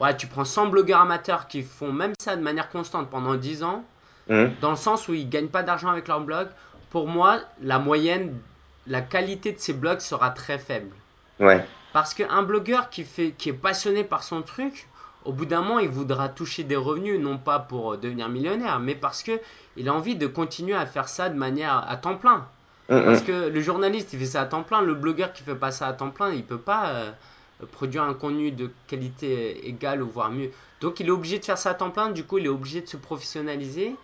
[0.01, 3.63] Ouais, tu prends 100 blogueurs amateurs qui font même ça de manière constante pendant 10
[3.63, 3.85] ans,
[4.29, 4.55] Mhm.
[4.61, 6.49] dans le sens où ils gagnent pas d'argent avec leur blog,
[6.91, 8.37] pour moi, la moyenne,
[8.87, 10.95] la qualité de ces blogs sera très faible.
[11.41, 14.87] ouais, Parce qu'un blogueur qui, fait, qui est passionné par son truc,
[15.25, 18.81] au bout d'un moment, il voudra toucher des revenus, non pas pour euh, devenir millionnaire,
[18.81, 19.41] mais parce que
[19.77, 22.47] il a envie de continuer à faire ça de manière à temps plein.
[22.89, 23.05] Mhm.
[23.05, 25.71] Parce que le journaliste, il fait ça à temps plein, le blogueur qui fait pas
[25.71, 27.11] ça à temps plein, il peut pas euh,
[27.73, 30.51] produire un contenu de qualité égale ou voire mieux.
[30.81, 32.81] Donc il est obligé de faire ça à temps plein, du coup il est obligé
[32.81, 33.95] de se professionnaliser.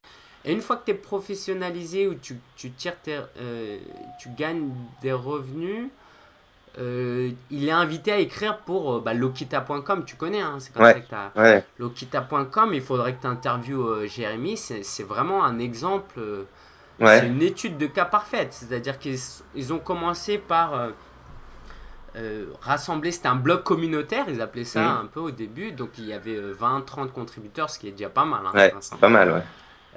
[0.45, 3.79] Et une fois que tu es professionnalisé, où tu, tu tires tes, euh,
[4.21, 4.69] tu gagnes
[5.03, 5.89] des revenus,
[6.79, 10.83] euh, il est invité à écrire pour euh, bah, Lokita.com, tu connais, hein, c'est comme
[10.83, 10.93] Ouais.
[10.93, 11.33] ça que tu as...
[11.43, 16.19] ouais, Lokita.com, il faudrait que tu interviewes euh, Jérémy, c'est vraiment un exemple...
[16.19, 16.45] euh,
[17.01, 19.19] c'est une étude de cas parfaite, c'est-à-dire qu'ils
[19.55, 20.91] ils ont commencé par
[22.63, 25.01] rassembler, c'était un blog communautaire, ils appelaient ça Mhm.
[25.03, 28.25] un peu au début, donc il y avait 20-30 contributeurs, ce qui est déjà pas
[28.25, 28.41] mal.
[28.47, 29.43] hein, c'est pas mal, ouais.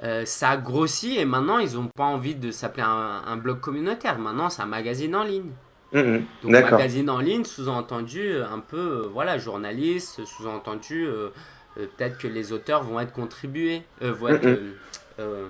[0.02, 3.60] Euh, ça a grossi et maintenant ils n'ont pas envie de s'appeler un, un blog
[3.60, 5.50] communautaire, maintenant c'est un magazine en ligne.
[5.92, 6.24] Mhm.
[6.42, 6.78] Donc D'accord.
[6.78, 11.28] magazine en ligne, sous-entendu euh, un peu, euh, voilà, journaliste, sous-entendu euh,
[11.78, 14.72] euh, peut-être que les auteurs vont être contribués, euh, vont, être, euh,
[15.18, 15.46] euh,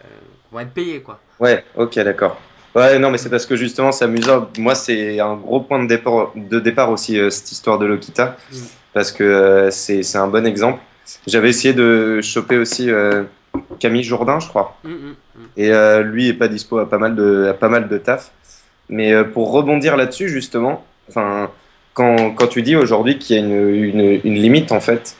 [0.00, 0.06] euh,
[0.50, 1.20] vont être payés quoi.
[1.38, 2.40] Ouais, ok, d'accord.
[2.74, 4.48] Ouais, non, mais c'est parce que justement, c'est amusant.
[4.58, 8.36] Moi, c'est un gros point de départ, de départ aussi, euh, cette histoire de Lokita,
[8.52, 8.56] Mm.
[8.92, 10.80] parce que euh, c'est un bon exemple.
[11.26, 13.24] J'avais essayé de choper aussi euh,
[13.80, 15.40] Camille Jourdain, je crois, Mm, mm, mm.
[15.56, 18.30] et euh, lui est pas dispo à pas mal de, à pas mal de taf.
[18.90, 21.50] Mais euh, pour rebondir là-dessus, justement, enfin,
[21.94, 25.16] quand, quand tu dis aujourd'hui qu'il y a une, une, une limite, en fait,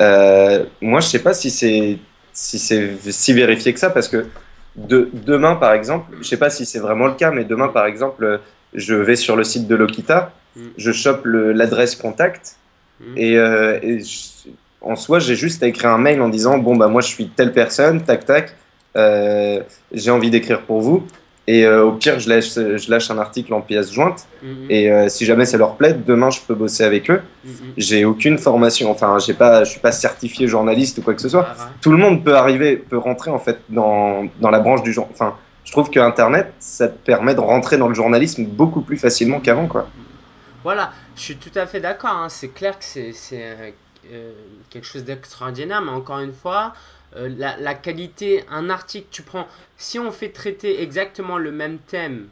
[0.00, 1.98] euh, moi, je sais pas si c'est
[2.34, 4.26] si c'est si vérifié que ça, parce que
[4.74, 7.84] de, demain, par exemple, je sais pas si c'est vraiment le cas, mais demain, par
[7.86, 8.40] exemple,
[8.72, 10.60] je vais sur le site de Lokita, Mm.
[10.76, 12.56] je chope l'adresse contact,
[13.00, 13.04] Mm.
[13.18, 14.50] et, euh, et je-
[14.82, 17.28] en soi, j'ai juste à écrire un mail en disant bon bah moi je suis
[17.28, 18.54] telle personne, tac tac,
[18.96, 19.60] euh,
[19.92, 21.06] j'ai envie d'écrire pour vous.
[21.52, 24.26] Et euh, au pire, je lâche, je lâche un article en pièce jointe.
[24.42, 27.20] Mm, mm, Et euh, si jamais ça leur plaît, demain je peux bosser avec eux.
[27.44, 27.54] mm, mm.
[27.76, 31.28] J'ai aucune formation, enfin, j'ai pas, je suis pas certifié journaliste ou quoi que ce
[31.28, 31.46] soit.
[31.48, 31.70] Ah, ouais.
[31.80, 35.08] Tout le monde peut arriver, peut rentrer en fait dans, dans la branche du genre.
[35.12, 35.34] Enfin,
[35.64, 39.38] je trouve que Internet, ça te permet de rentrer dans le journalisme beaucoup plus facilement
[39.40, 39.88] qu'avant, quoi.
[40.64, 42.10] Voilà, je suis tout à fait d'accord.
[42.22, 42.28] hein.
[42.28, 43.12] C'est clair que c'est
[44.12, 44.32] euh,
[44.70, 46.72] quelque chose d'extraordinaire, mais encore une fois,
[47.16, 49.46] euh, la, la qualité, un article, tu prends.
[49.76, 52.28] Si on fait traiter exactement le même thème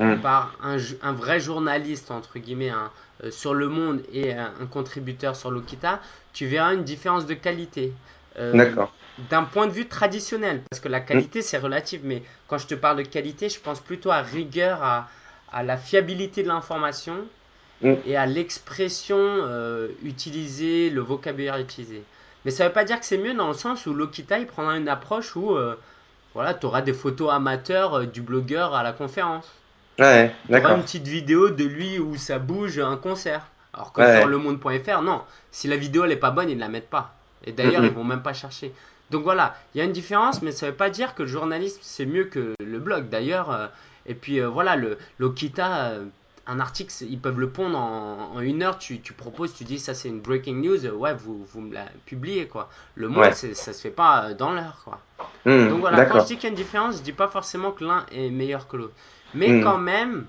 [0.00, 0.20] Mm.
[0.22, 2.90] par un, vrai journaliste, entre guillemets, hein,
[3.22, 6.00] euh, sur Le Monde et un, un contributeur sur Lokita,
[6.32, 7.92] tu verras une différence de qualité.
[8.38, 8.92] Euh, D'accord.
[9.28, 12.74] d'un point de vue traditionnel, parce que la qualité c'est relatif, mais quand je te
[12.74, 15.08] parle de qualité, je pense plutôt à rigueur, à,
[15.52, 17.16] à la fiabilité de l'information
[17.82, 17.94] Mm.
[18.06, 22.02] et à l'expression euh, utilisée, le vocabulaire utilisé.
[22.44, 24.76] Mais ça veut pas dire que c'est mieux dans le sens où Lokita il prendra
[24.76, 25.76] une approche où euh,
[26.34, 29.46] voilà, tu auras des photos amateurs euh, du blogueur à la conférence.
[29.98, 30.72] Ouais, d'accord.
[30.76, 33.42] une petite vidéo de lui où ça bouge un concert.
[33.74, 34.18] Alors que Ouais.
[34.20, 35.22] sur lemonde.fr, non.
[35.50, 37.14] Si la vidéo elle est pas bonne, ils ne la mettent pas.
[37.44, 37.88] Et d'ailleurs, Mhm.
[37.88, 38.72] ils vont même pas chercher.
[39.10, 41.80] Donc voilà, il y a une différence, mais ça veut pas dire que le journalisme
[41.82, 43.08] c'est mieux que le blog.
[43.08, 43.66] D'ailleurs, euh,
[44.06, 45.92] et puis voilà, le l'Okita,
[46.50, 48.78] un article, ils peuvent le pondre en, en une heure.
[48.78, 51.86] Tu, tu proposes, tu dis ça c'est une breaking news, ouais, vous, vous me la
[52.06, 52.68] publiez quoi.
[52.96, 53.32] Le monde, Ouais.
[53.32, 54.98] ça se fait pas euh, dans l'heure quoi.
[55.44, 57.70] Hmm, Donc voilà, quand je dis qu'il y a une différence, je dis pas forcément
[57.72, 58.94] que l'un est meilleur que l'autre.
[59.34, 59.62] Mais Mm.
[59.62, 60.26] quand même,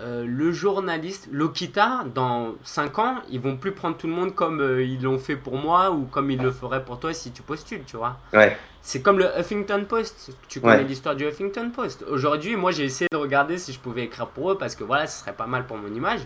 [0.00, 4.60] euh, le journaliste, Lokita, dans 5 ans, ils vont plus prendre tout le monde comme
[4.60, 7.42] euh, ils l'ont fait pour moi ou comme ils le feraient pour toi si tu
[7.42, 8.16] postules, tu vois.
[8.32, 10.32] Ouais, C'est comme le Huffington Post.
[10.48, 10.84] Tu connais Ouais.
[10.84, 12.04] l'histoire du Huffington Post.
[12.10, 15.06] Aujourd'hui, moi, j'ai essayé de regarder si je pouvais écrire pour eux parce que voilà,
[15.06, 16.20] ce serait pas mal pour mon image.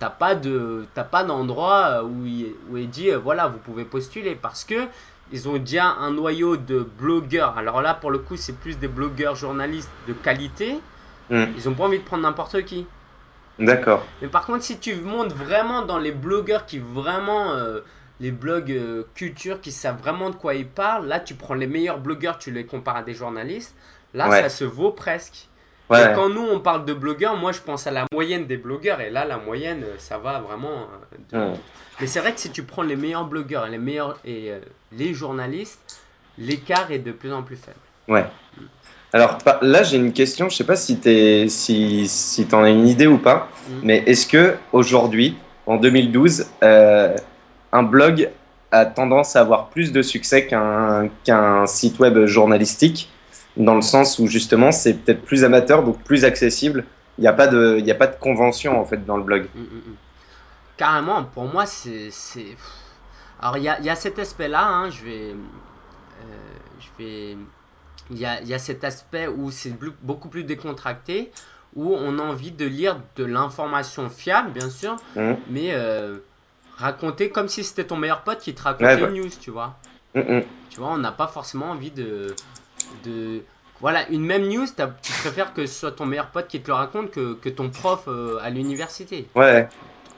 [0.00, 3.84] T'as pas de, t'as pas d'endroit où il, où il dit euh, voilà, vous pouvez
[3.84, 4.88] postuler parce que
[5.32, 7.56] ils ont déjà un noyau de blogueurs.
[7.56, 10.78] Alors là, pour le coup, c'est plus des blogueurs journalistes de qualité.
[11.30, 11.46] Hmm.
[11.56, 12.86] Ils ont pas envie de prendre n'importe qui.
[13.58, 14.04] D'accord.
[14.22, 17.52] Mais par contre, si tu montes vraiment dans les blogueurs qui vraiment.
[17.52, 17.80] euh,
[18.18, 21.66] les blogs euh, culture qui savent vraiment de quoi ils parlent, là tu prends les
[21.66, 23.76] meilleurs blogueurs, tu les compares à des journalistes,
[24.14, 24.40] là Ouais.
[24.40, 25.48] ça se vaut presque.
[25.90, 26.12] Ouais.
[26.14, 29.02] quand nous, on parle de blogueurs, moi, je pense à la moyenne des blogueurs.
[29.02, 30.88] Et là, la moyenne, ça va vraiment.
[32.00, 34.50] Mais c'est vrai que si tu prends les meilleurs blogueurs et les meilleurs et
[34.92, 36.00] les journalistes,
[36.38, 37.76] l'écart est de plus en plus faible.
[38.08, 38.24] Ouais.
[39.16, 40.50] Alors là, j'ai une question.
[40.50, 43.72] Je sais pas si tu si, si en as une idée ou pas, mm.
[43.82, 47.16] mais est-ce que aujourd'hui, en 2012, euh,
[47.72, 48.28] un blog
[48.72, 53.10] a tendance à avoir plus de succès qu'un qu'un site web journalistique,
[53.56, 56.84] dans le sens où justement c'est peut-être plus amateur, donc plus accessible.
[57.16, 59.46] Il n'y a pas de, il a pas de convention en fait dans le blog.
[59.54, 59.96] Mm, mm,
[60.76, 62.10] Carrément, pour moi, c'est,
[63.40, 64.62] alors il y a, y a, cet aspect-là.
[64.62, 66.24] Hein, je vais, euh,
[66.80, 67.36] je vais
[68.10, 71.30] il y a, y a, cet aspect où c'est beaucoup plus décontracté,
[71.74, 75.32] où on a envie de lire de l'information fiable, bien sûr, mmh.
[75.50, 76.18] mais euh,
[76.76, 79.76] raconter comme si c'était ton meilleur pote qui te racontait une news, tu vois.
[80.14, 80.42] Mmh, mmh.
[80.70, 82.34] Tu vois, on n'a pas forcément envie de,
[83.04, 83.42] de...
[83.80, 86.74] Voilà, une même news, tu préfères que ce soit ton meilleur pote qui te le
[86.74, 89.28] raconte que, que ton prof euh, à l'université.
[89.34, 89.68] Ouais.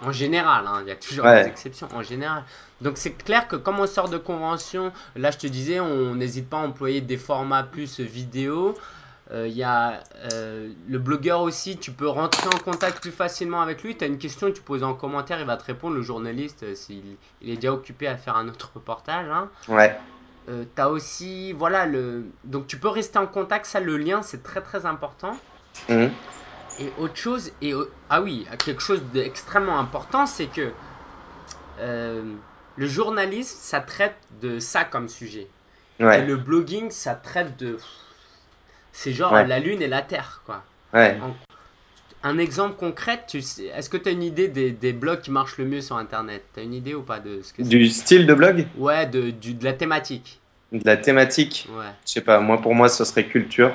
[0.02, 1.88] En général, hein, il y a toujours des exceptions.
[1.94, 2.44] En général.
[2.80, 6.48] Donc c'est clair que comme on sort de convention, là je te disais, on n'hésite
[6.48, 8.76] pas à employer des formats plus vidéo.
[9.30, 13.60] Euh, il y a euh, le blogueur aussi, tu peux rentrer en contact plus facilement
[13.60, 13.96] avec lui.
[13.96, 15.94] Tu as une question, tu poses en commentaire, il va te répondre.
[15.94, 17.02] Le journaliste, euh, s'il
[17.42, 19.28] il est déjà occupé à faire un autre reportage.
[19.28, 19.50] Hein.
[19.68, 19.98] Ouais.
[20.46, 22.24] tu as aussi, voilà, le...
[22.44, 23.66] donc tu peux rester en contact.
[23.66, 25.36] Ça, le lien, c'est très très important.
[25.90, 26.06] Mmh.
[26.80, 27.72] Et autre chose, et
[28.08, 30.70] ah oui, quelque chose d'extrêmement important, c'est que
[32.78, 35.48] le journalisme, ça traite de ça comme sujet.
[36.00, 37.78] Et le blogging, ça traite de.
[38.92, 40.62] C'est genre la Lune et la Terre, quoi.
[42.22, 45.30] un exemple concret, tu sais, est-ce que tu as une idée des, des, blogs qui
[45.30, 46.42] marchent le mieux sur Internet?
[46.52, 48.66] Tu as une idée ou pas de ce que Du style de blog?
[48.76, 50.40] Ouais, de, du, de la thématique.
[50.72, 51.86] De la thématique Ouais.
[52.04, 53.72] Je sais pas, moi pour moi, ce serait culture.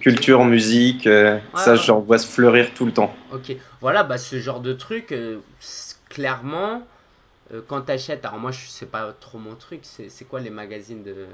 [0.00, 3.14] Culture, musique, euh, ça, j'en vois se fleurir tout le temps.
[3.32, 5.38] Ok, voilà, bah, ce genre de truc, euh,
[6.08, 6.82] clairement,
[7.52, 10.50] euh, quand tu achètes, alors moi je sais pas trop mon truc, c'est quoi les
[10.50, 11.26] magazines de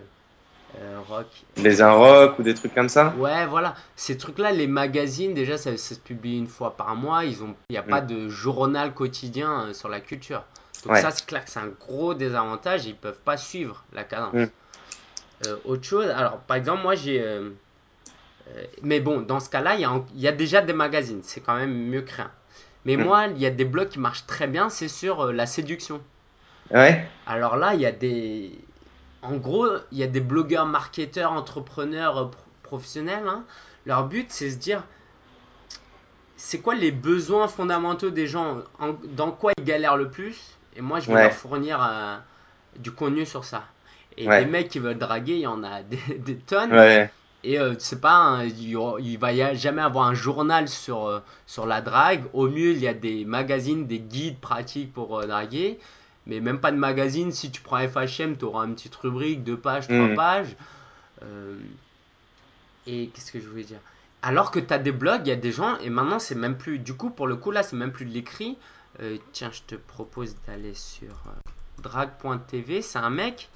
[0.78, 1.26] euh, rock?
[1.56, 3.14] Les un rock ou des trucs comme ça?
[3.16, 3.74] Ouais, voilà.
[3.96, 7.36] Ces trucs-là, les magazines, déjà ça, se publie une fois par mois, il
[7.70, 8.06] n'y a pas mm.
[8.06, 10.44] de journal quotidien sur la culture.
[10.86, 14.34] Donc ça c'est clair que c'est un gros désavantage, ils peuvent pas suivre la cadence.
[14.34, 14.46] Mm.
[15.64, 17.22] autre chose, alors par exemple moi j'ai...
[18.82, 21.72] mais bon, dans ce cas-là, il y, y, a déjà des magazines, c'est quand même
[21.72, 22.30] mieux que rien.
[22.84, 23.04] Mais mm.
[23.04, 26.00] moi, il y a des blogs qui marchent très bien, c'est sur euh, la séduction.
[26.70, 27.06] Ouais.
[27.26, 28.52] Alors là, il y a des.
[29.22, 32.30] En gros, il y a des blogueurs, marketeurs, entrepreneurs euh,
[32.62, 33.24] professionnels.
[33.26, 33.44] Hein.
[33.86, 34.84] Leur but, c'est se dire
[36.36, 38.62] c'est quoi les besoins fondamentaux des gens?
[39.04, 40.56] Dans quoi ils galèrent le plus?
[40.74, 42.16] Et moi, je vais leur fournir euh,
[42.78, 43.64] du contenu sur ça.
[44.16, 46.72] Et les mecs qui veulent draguer, il y en a des, des tonnes.
[46.72, 47.10] Ouais.
[47.42, 52.24] Et euh, c'est pas, il, va jamais avoir un journal sur, euh, sur la drague.
[52.34, 55.78] Au mieux, il y a des magazines, des guides pratiques pour euh, draguer.
[56.26, 57.32] Mais même pas de magazine.
[57.32, 60.14] Si tu prends FHM, tu auras une petite rubrique, deux pages, trois mm.
[60.14, 60.56] pages.
[62.86, 63.80] et qu'est-ce que je voulais dire?
[64.22, 66.58] Alors que tu as des blogs, il y a des gens, et maintenant c'est même
[66.58, 68.58] plus, du coup, pour le coup, là, c'est même plus de l'écrit.
[69.32, 71.14] tiens, je te propose d'aller sur
[71.78, 72.82] drag.tv.
[72.82, 73.48] C'est un mec,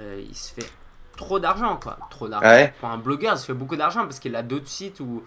[0.00, 0.70] il se fait
[1.16, 1.98] trop d'argent, quoi.
[2.10, 2.70] Trop d'argent.
[2.80, 5.22] Pour un blogueur, ça fait beaucoup d'argent parce qu'il a d'autres sites où.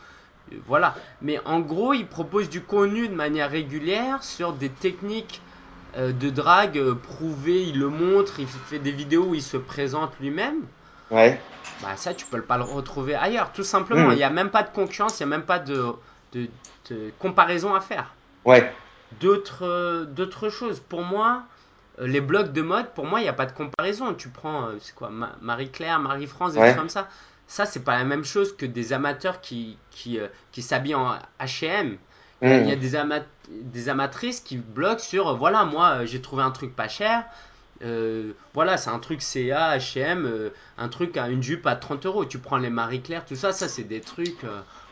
[0.52, 0.96] Euh, voilà.
[1.22, 5.42] Mais en gros, il propose du contenu de manière régulière sur des techniques
[5.98, 7.64] euh, de drague euh, prouvées.
[7.64, 10.62] Il le montre, il fait des vidéos où il se présente lui-même.
[11.12, 11.40] Ouais.
[11.82, 14.10] Bah, ça, tu peux pas le retrouver ailleurs, tout simplement.
[14.10, 14.14] Hmm.
[14.14, 15.86] Il n'y a même pas de concurrence, il n'y a même pas de,
[16.34, 16.48] de,
[16.90, 18.14] de, comparaison à faire.
[18.44, 18.72] Ouais.
[19.20, 20.80] D'autres choses.
[20.80, 21.44] Pour moi,
[22.00, 24.14] les blogs de mode, pour moi, il n'y a pas de comparaison.
[24.14, 25.10] Tu prends, euh, c'est quoi,
[25.42, 27.08] Marie-Claire, Marie-France, des trucs comme ça.
[27.48, 31.14] Ça, c'est pas la même chose que des amateurs qui, qui, euh, qui s'habillent en
[31.40, 31.98] HM.
[32.42, 32.92] Il y a des,
[33.50, 37.24] des amatrices qui bloguent sur, voilà, moi, j'ai trouvé un truc pas cher.
[38.54, 42.26] voilà, c'est un truc CA, HM, un truc à une jupe à 30 euros.
[42.26, 44.44] Tu prends les Marie-Claire, tout ça, ça, c'est des trucs.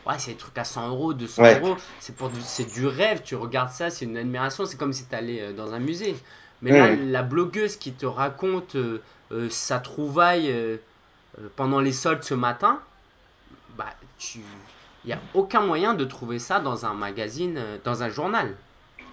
[0.06, 1.76] ouais, c'est des trucs à 100 euros, 200 euros.
[2.00, 3.20] C'est, c'est du rêve.
[3.22, 4.64] Tu regardes ça, c'est une admiration.
[4.64, 6.16] C'est comme si tu allais dans un musée.
[6.64, 10.78] Mais là, la blogueuse qui te raconte euh, euh, sa trouvaille euh,
[11.56, 12.80] pendant les soldes ce matin,
[13.76, 13.84] bah,
[14.18, 14.38] tu...
[15.04, 18.54] il n'y a aucun moyen de trouver ça dans un magazine, dans un journal.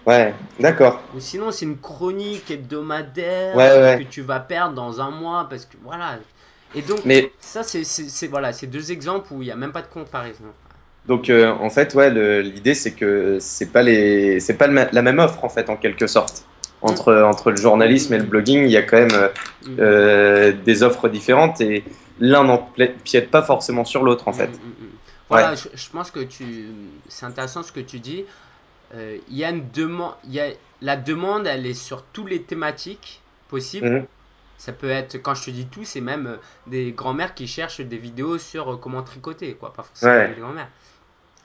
[0.07, 1.01] Ouais, d'accord.
[1.13, 3.53] Ou sinon, c'est une chronique hebdomadaire
[3.99, 6.19] que tu vas perdre dans un mois parce que voilà.
[6.73, 7.33] Et donc, Mais...
[7.41, 10.45] ça, c'est voilà, deux exemples où il n'y a même pas de comparaison.
[11.05, 12.09] Donc, en fait, ouais,
[12.41, 14.39] l'idée, c'est que c'est pas, les...
[14.57, 16.45] pas la même offre, en fait, en quelque sorte
[16.81, 19.29] entre, entre le journalisme et le blogging, il y a quand même
[19.65, 19.75] mm.
[19.79, 21.83] euh, des offres différentes et
[22.19, 24.47] l'un n'empiète pas forcément sur l'autre en mm, fait.
[24.47, 24.87] Mm,
[25.29, 26.67] voilà, je, pense que tu,
[27.07, 28.25] c'est intéressant ce que tu dis.
[28.93, 30.47] Euh, il y a une demande, il y a,
[30.81, 33.89] la demande, elle est sur toutes les thématiques possibles.
[33.89, 34.05] Mhm.
[34.57, 36.35] Ça peut être, quand je te dis tout, c'est même euh,
[36.67, 39.73] des grands-mères qui cherchent des vidéos sur comment tricoter, quoi.
[39.73, 40.69] Pas forcément des grands-mères.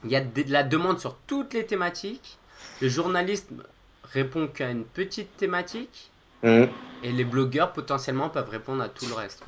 [0.03, 2.37] Il y a de la demande sur toutes les thématiques.
[2.81, 3.49] Le journaliste
[4.13, 6.11] répond qu'à une petite thématique.
[6.43, 6.67] Mhm.
[7.03, 9.43] Et les blogueurs, potentiellement, peuvent répondre à tout le reste.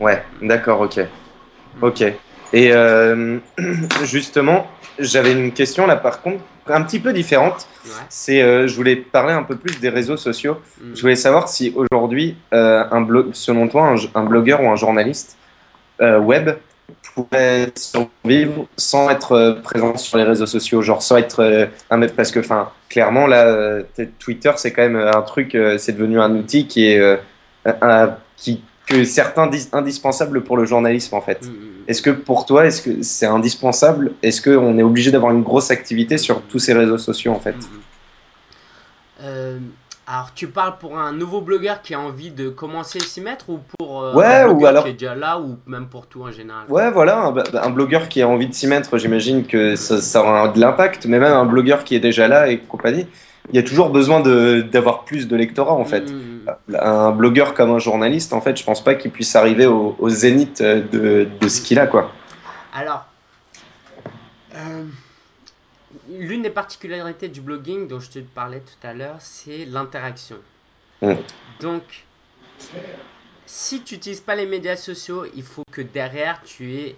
[0.00, 0.98] Ouais, d'accord, ok.
[0.98, 1.06] Mhm.
[1.82, 2.04] Ok.
[2.52, 3.38] Et euh,
[4.04, 4.66] justement,
[4.98, 7.66] j'avais une question là, par contre, un petit peu différente.
[8.08, 10.58] C'est, euh, je voulais parler un peu plus des réseaux sociaux.
[10.80, 10.96] Mhm.
[10.96, 15.36] Je voulais savoir si aujourd'hui, euh, un blog, selon toi, un, blogueur ou un journaliste
[16.00, 16.50] web
[17.14, 22.32] pourrait survivre sans être présent sur les réseaux sociaux, genre sans être un mec, parce
[22.32, 23.78] que, enfin, clairement là,
[24.18, 27.18] Twitter c'est quand même un truc, c'est devenu un outil qui est
[27.64, 31.42] un, qui que certains disent indispensable pour le journalisme en fait.
[31.42, 31.84] Mm, mm, mm.
[31.88, 34.12] Est-ce que pour toi, est-ce que c'est indispensable?
[34.22, 37.56] Est-ce qu'on est obligé d'avoir une grosse activité sur tous ces réseaux sociaux en fait?
[39.22, 39.58] Euh,
[40.12, 43.48] Alors tu parles pour un nouveau blogueur qui a envie de commencer à s'y mettre
[43.48, 44.84] ou pour euh, un blogueur ou alors...
[44.84, 46.64] qui est déjà là ou même pour tout en général?
[46.68, 50.48] Ouais voilà, un, blogueur qui a envie de s'y mettre, j'imagine que ça, ça aura
[50.48, 53.06] de l'impact, mais même un blogueur qui est déjà là et compagnie
[53.50, 56.12] il y a toujours besoin d'avoir plus de lectorat en fait.
[56.12, 56.76] Mm.
[56.78, 60.62] Un blogueur comme un journaliste, en fait, je pense pas qu'il puisse arriver au, zénith
[60.62, 62.12] de, de ce qu'il a quoi.
[62.74, 63.06] Alors,
[64.54, 64.84] euh,
[66.18, 70.36] l'une des particularités du blogging dont je te parlais tout à l'heure, c'est l'interaction.
[71.00, 71.14] Mm.
[71.60, 71.82] Donc,
[73.46, 76.96] si tu n'utilises pas les médias sociaux, il faut que derrière tu aies,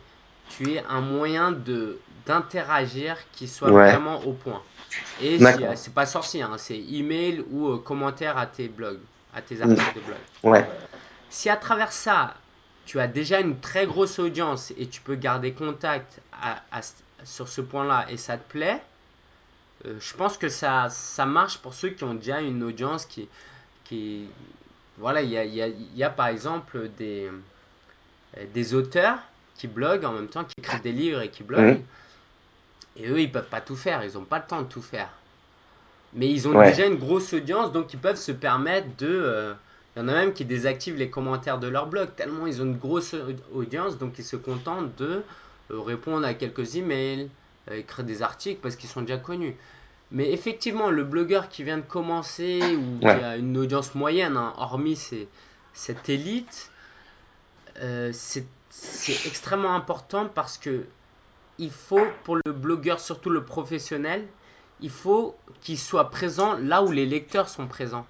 [0.48, 4.62] tu aies un moyen de d'interagir qui soit vraiment au point.
[5.20, 5.38] Et
[5.74, 9.00] c'est pas sorcier, hein, c'est email ou euh, commentaire à tes blogs,
[9.34, 10.16] à tes articles de blog.
[10.42, 10.66] Ouais.
[11.28, 12.34] Si à travers ça,
[12.86, 16.20] tu as déjà une très grosse audience et tu peux garder contact
[17.24, 18.80] sur ce point-là et ça te plaît,
[19.86, 23.28] euh, je pense que ça, ça marche pour ceux qui ont déjà une audience qui.
[23.84, 24.26] qui
[24.98, 27.28] voilà, il y a, y, a, y a, par exemple des,
[28.52, 29.18] des auteurs
[29.56, 31.80] qui bloguent en même temps, qui écrivent des livres et qui bloguent.
[32.96, 35.08] Et eux, ils peuvent pas tout faire, ils n'ont pas le temps de tout faire.
[36.12, 39.08] Mais ils ont déjà une grosse audience, donc ils peuvent se permettre de...
[39.08, 39.54] Euh,
[39.96, 42.64] il y en a même qui désactivent les commentaires de leur blog, tellement ils ont
[42.64, 43.14] une grosse
[43.52, 45.22] audience, donc ils se contentent de
[45.70, 47.26] euh, répondre à quelques emails, euh,
[47.70, 49.56] écrire des articles parce qu'ils sont déjà connus.
[50.10, 54.52] Mais effectivement, le blogueur qui vient de commencer ou qui a une audience moyenne, hein,
[54.58, 54.98] hormis
[55.72, 56.70] cette élite,
[58.12, 58.46] c'est
[59.26, 60.84] extrêmement important parce que
[61.58, 64.26] il faut, pour le blogueur, surtout le professionnel,
[64.80, 68.06] il faut qu'il soit présent là où les lecteurs sont présents.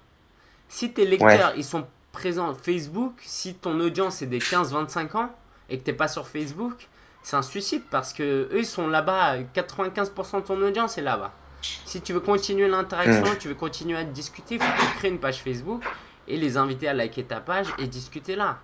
[0.67, 5.29] Si tes lecteurs, ils sont présents Facebook, si ton audience est des 15-25 ans
[5.69, 6.87] et que tu n'es pas sur Facebook,
[7.25, 11.33] c'est un suicide parce que eux, ils sont là-bas, 95% de ton audience est là-bas.
[11.61, 13.37] Si tu veux continuer l'interaction, mm.
[13.39, 15.83] tu veux continuer à discuter, il faut créer une page Facebook
[16.27, 18.59] et les inviter à liker ta page et discuter là.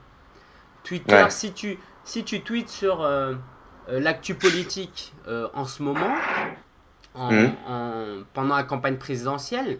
[0.84, 3.02] Twitter, si, tu, si tu tweets sur...
[3.02, 3.34] Euh,
[3.90, 6.16] euh, l'actu politique euh, en ce moment,
[7.16, 7.46] mmh.
[7.68, 9.80] en, pendant la campagne présidentielle,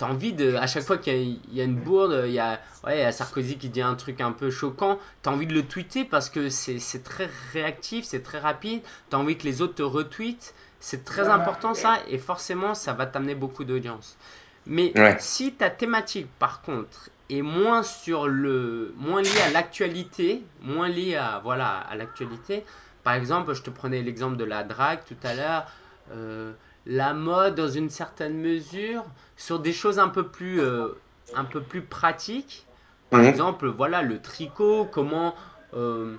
[0.00, 0.54] tu as envie de.
[0.54, 3.82] À chaque fois qu'il y, a une bourde, il y a, ouais, Sarkozy qui dit
[3.82, 7.28] un truc un peu choquant, tu as envie de le tweeter parce que c'est très
[7.52, 10.54] réactif, c'est très rapide, tu as envie que les autres te retweetent.
[10.82, 14.16] C'est très important ça, et forcément, ça va t'amener beaucoup d'audience.
[14.64, 20.88] Mais si ta thématique, par contre, est moins sur le moins liée à l'actualité, moins
[20.88, 22.64] liée à voilà à l'actualité,
[23.04, 25.66] par exemple, je te prenais l'exemple de la drague tout à l'heure.
[26.12, 26.52] Euh,
[26.90, 29.04] la mode dans une certaine mesure
[29.36, 30.88] sur des choses un peu plus, euh,
[31.34, 32.66] un peu plus pratiques.
[33.08, 33.26] Par mhm.
[33.26, 35.34] exemple, voilà le tricot, comment
[35.74, 36.16] euh,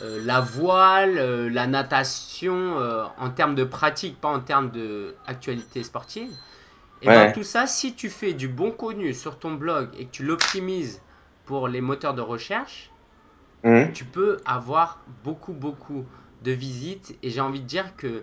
[0.00, 2.76] la voile, la natation
[3.18, 6.30] en termes de pratique, pas en termes d'actualité sportive.
[7.02, 10.10] Et bien tout ça, si tu fais du bon contenu sur ton blog et que
[10.10, 11.00] tu l'optimises
[11.46, 12.90] pour les moteurs de recherche,
[13.66, 13.92] Mmh.
[13.94, 16.04] tu peux avoir beaucoup, beaucoup
[16.42, 17.18] de visites.
[17.22, 18.22] Et j'ai envie de dire que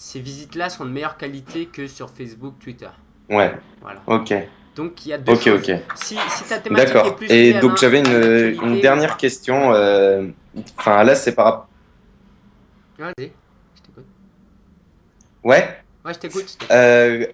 [0.00, 2.88] ces visites-là sont de meilleure qualité que sur Facebook, Twitter.
[3.28, 3.52] Ouais.
[3.82, 4.00] Voilà.
[4.06, 4.32] Ok.
[4.74, 5.72] Donc il y a deux Ok, ok.
[5.94, 7.18] Si, si ta thématique D'accord.
[7.28, 9.74] Et donc j'avais une, une, dernière question.
[9.74, 10.28] Euh,
[10.78, 11.68] enfin là, c'est par rapport.
[12.98, 13.12] Vas-y,
[13.76, 14.06] je t'écoute.
[15.44, 15.68] Ouais
[16.02, 16.58] Ouais, je t'écoute.
[16.70, 17.26] Euh,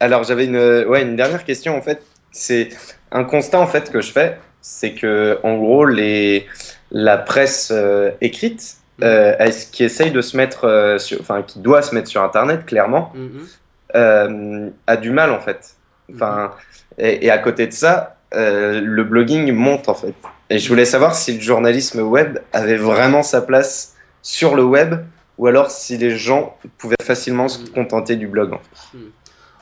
[0.00, 2.04] alors j'avais une, ouais, une dernière question en fait.
[2.32, 2.70] C'est
[3.12, 6.46] un constat en fait que je fais c'est que en gros les
[6.90, 8.78] la presse euh, écrite.
[9.02, 12.64] Euh, qui essaye de se mettre euh, sur, enfin qui doit se mettre sur internet
[12.64, 14.70] clairement mm-hmm.
[14.86, 15.74] a du mal en fait
[16.12, 16.52] enfin
[16.98, 17.22] mm-hmm.
[17.22, 20.14] et, à côté de ça le blogging monte en fait
[20.50, 25.04] et je voulais savoir si le journalisme web avait vraiment sa place sur le web
[25.38, 28.56] ou alors si les gens pouvaient facilement se contenter du blog.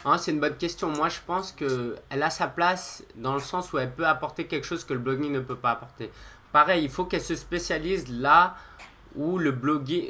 [0.05, 0.89] Ah, c'est une bonne question.
[0.89, 4.67] Moi, je pense qu'elle a sa place dans le sens où elle peut apporter quelque
[4.67, 6.11] chose que le blogging ne peut pas apporter.
[6.53, 8.57] Pareil, il faut qu'elle se spécialise là
[9.17, 9.51] où le,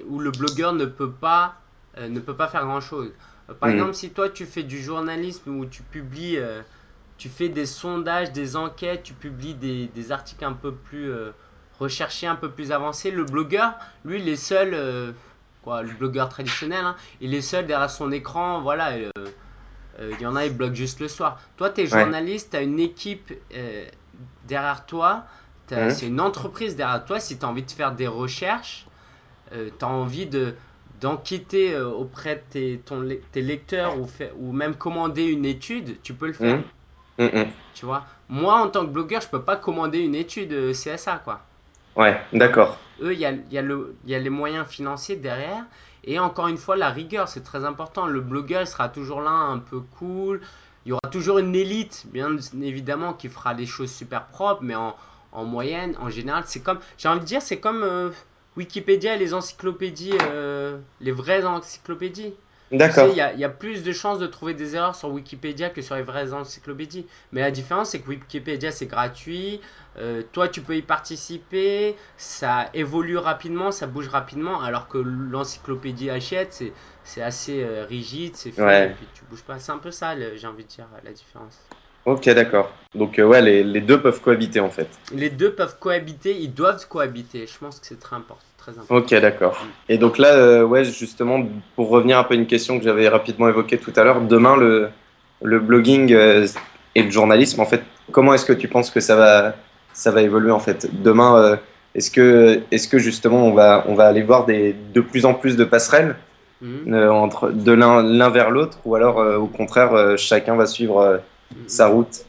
[0.09, 1.57] où le blogueur ne peut pas,
[1.98, 3.11] euh, ne peut pas faire grand-chose.
[3.50, 3.72] Euh, par mm.
[3.72, 6.62] exemple, si toi, tu fais du journalisme où tu publies, euh,
[7.18, 11.12] tu fais des sondages, des enquêtes, tu publies des, des articles un peu plus
[11.78, 13.74] recherchés, un peu plus avancés, le blogueur,
[14.05, 15.14] lui, il est seul,
[15.62, 18.96] quoi, le blogueur traditionnel, hein, il est seul derrière son écran, voilà.
[18.98, 21.40] Il y en a, ils bloguent juste le soir.
[21.57, 23.32] Toi, tu es journaliste, tu as une équipe
[24.48, 25.26] derrière toi,
[25.76, 25.90] Mmh.
[25.90, 27.20] C'est une entreprise derrière toi.
[27.20, 28.86] Si tu as envie de faire des recherches,
[29.53, 30.55] euh, tu as envie de
[31.00, 34.07] d'enquêter euh, auprès de tes, ton, tes lecteurs ou,
[34.38, 36.59] ou même commander une étude, tu peux le faire.
[36.59, 37.24] Mmh.
[37.24, 37.44] Mmh,
[37.74, 38.05] tu vois?
[38.28, 41.40] Moi, en tant que blogueur, je peux pas commander une étude euh, CSA, quoi.
[41.96, 42.78] Ouais, d'accord.
[43.00, 43.62] Eux, il y a, y, a
[44.07, 45.64] y a les moyens financiers derrière.
[46.05, 48.07] Et encore une fois, la rigueur, c'est très important.
[48.07, 50.40] Le blogueur, il sera toujours là, un peu cool.
[50.84, 52.30] Il y aura toujours une élite, bien
[52.61, 54.96] évidemment, qui fera les choses super propres, mais en,
[55.32, 58.11] en moyenne, en général, c'est comme, j'ai envie de dire, c'est comme euh,
[58.57, 62.34] Wikipédia et les encyclopédies, euh, les vraies encyclopédies.
[62.70, 63.09] D'accord.
[63.09, 65.82] Il y, a, y, a plus de chances de trouver des erreurs sur Wikipédia que
[65.82, 67.07] sur les vraies encyclopédies.
[67.30, 69.61] Mais la différence, c'est que Wikipédia, c'est gratuit.
[69.98, 71.96] Euh, toi, tu peux y participer.
[72.16, 74.62] Ça évolue rapidement, ça bouge rapidement.
[74.62, 76.64] Alors que l'encyclopédie Hachette,
[77.05, 79.59] c'est assez rigide, c'est fait, et puis tu bouges pas.
[79.59, 81.61] C'est un peu ça, j'ai envie de dire, la différence.
[82.05, 82.70] Ok, d'accord.
[82.94, 84.88] Donc, euh, ouais, les, les, deux peuvent cohabiter en fait.
[85.14, 87.46] Les deux peuvent cohabiter, ils doivent cohabiter.
[87.46, 88.42] Je pense que c'est très important.
[88.59, 88.96] Très important.
[88.96, 89.64] Ok, d'accord.
[89.88, 91.44] Et donc là, euh, ouais, justement,
[91.74, 94.57] pour revenir un peu à une question que j'avais rapidement évoquée tout à l'heure, demain,
[94.57, 94.88] le,
[95.42, 96.46] le blogging euh,
[96.94, 99.55] et le journalisme, en fait, comment est-ce que tu penses que ça va,
[99.92, 100.88] ça va évoluer en fait?
[101.03, 101.59] Demain,
[101.94, 105.34] est-ce que, est que justement, on va, on va aller voir des, de plus en
[105.34, 106.14] plus de passerelles
[106.61, 106.94] mhm.
[107.11, 111.20] entre, de l'un vers l'autre ou alors, au contraire, chacun va suivre
[111.66, 112.24] sa route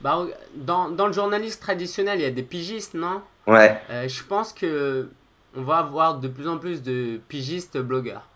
[0.00, 3.22] bah, dans, dans, le journalisme traditionnel, il y a des pigistes, non?
[3.46, 3.80] Ouais.
[3.88, 5.08] Euh, je pense que
[5.56, 8.28] on va avoir de plus en plus de pigistes blogueurs.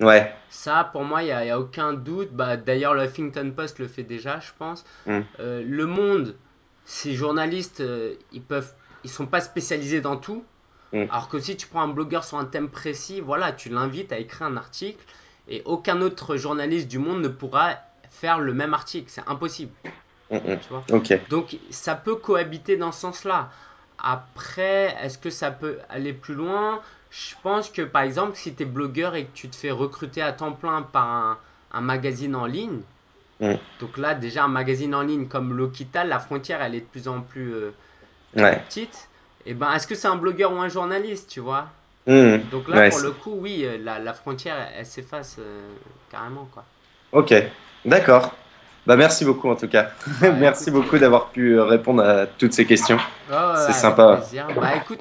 [0.00, 0.34] Ouais.
[0.50, 2.30] Ça, pour moi, il n'y a, a, aucun doute.
[2.32, 4.84] Bah, D'ailleurs, le Huffington Post le fait déjà, je pense.
[5.06, 5.20] Mm.
[5.40, 6.36] Euh, le Monde,
[6.84, 8.74] ces journalistes, euh, ils peuvent,
[9.04, 10.44] ils sont pas spécialisés dans tout.
[10.92, 11.04] Mm.
[11.10, 14.18] Alors que si tu prends un blogueur sur un thème précis, voilà, tu l'invites à
[14.18, 15.02] écrire un article
[15.48, 17.78] et aucun autre journaliste du monde ne pourra
[18.14, 19.06] faire le même article.
[19.08, 19.72] C'est impossible.
[20.30, 20.58] Mm, mm.
[20.60, 20.84] Tu vois
[21.28, 23.50] Donc ça peut cohabiter dans ce sens-là.
[24.02, 26.80] Après, est-ce que ça peut aller plus loin?
[27.10, 30.22] Je pense que par exemple, si tu es blogueur et que tu te fais recruter
[30.22, 31.38] à temps plein par
[31.72, 32.80] un, magazine en ligne,
[33.40, 33.54] mm.
[33.80, 37.08] donc là déjà un magazine en ligne comme L'Occitane, la frontière elle est de plus
[37.08, 37.70] en plus euh,
[38.34, 39.08] petite.
[39.46, 41.68] Et eh ben, est-ce que c'est un blogueur ou un journaliste, tu vois?
[42.06, 45.68] Donc là, pour le coup, oui, euh, la, la frontière, elle, s'efface euh,
[46.10, 46.64] carrément, quoi.
[47.12, 47.34] Ok,
[47.84, 48.34] d'accord.
[48.86, 49.90] Bah merci beaucoup en tout cas.
[50.38, 52.98] merci beaucoup d'avoir pu euh, répondre à toutes ces questions.
[53.66, 54.22] c'est sympa.
[54.54, 54.98] Bah écoute,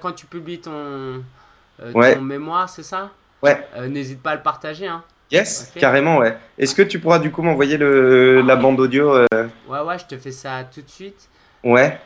[0.00, 1.22] quand, tu publies ton,
[1.82, 3.10] euh, mémoire, c'est ça?
[3.42, 3.66] Ouais.
[3.76, 4.86] Euh, n'hésite pas à le partager.
[4.86, 5.02] Hein.
[5.32, 6.38] Yes, carrément, ouais.
[6.56, 10.30] Est-ce que tu pourras du coup m'envoyer la bande audio Ouais, ouais, je te fais
[10.30, 11.28] ça tout de suite.
[11.64, 11.98] Ouais.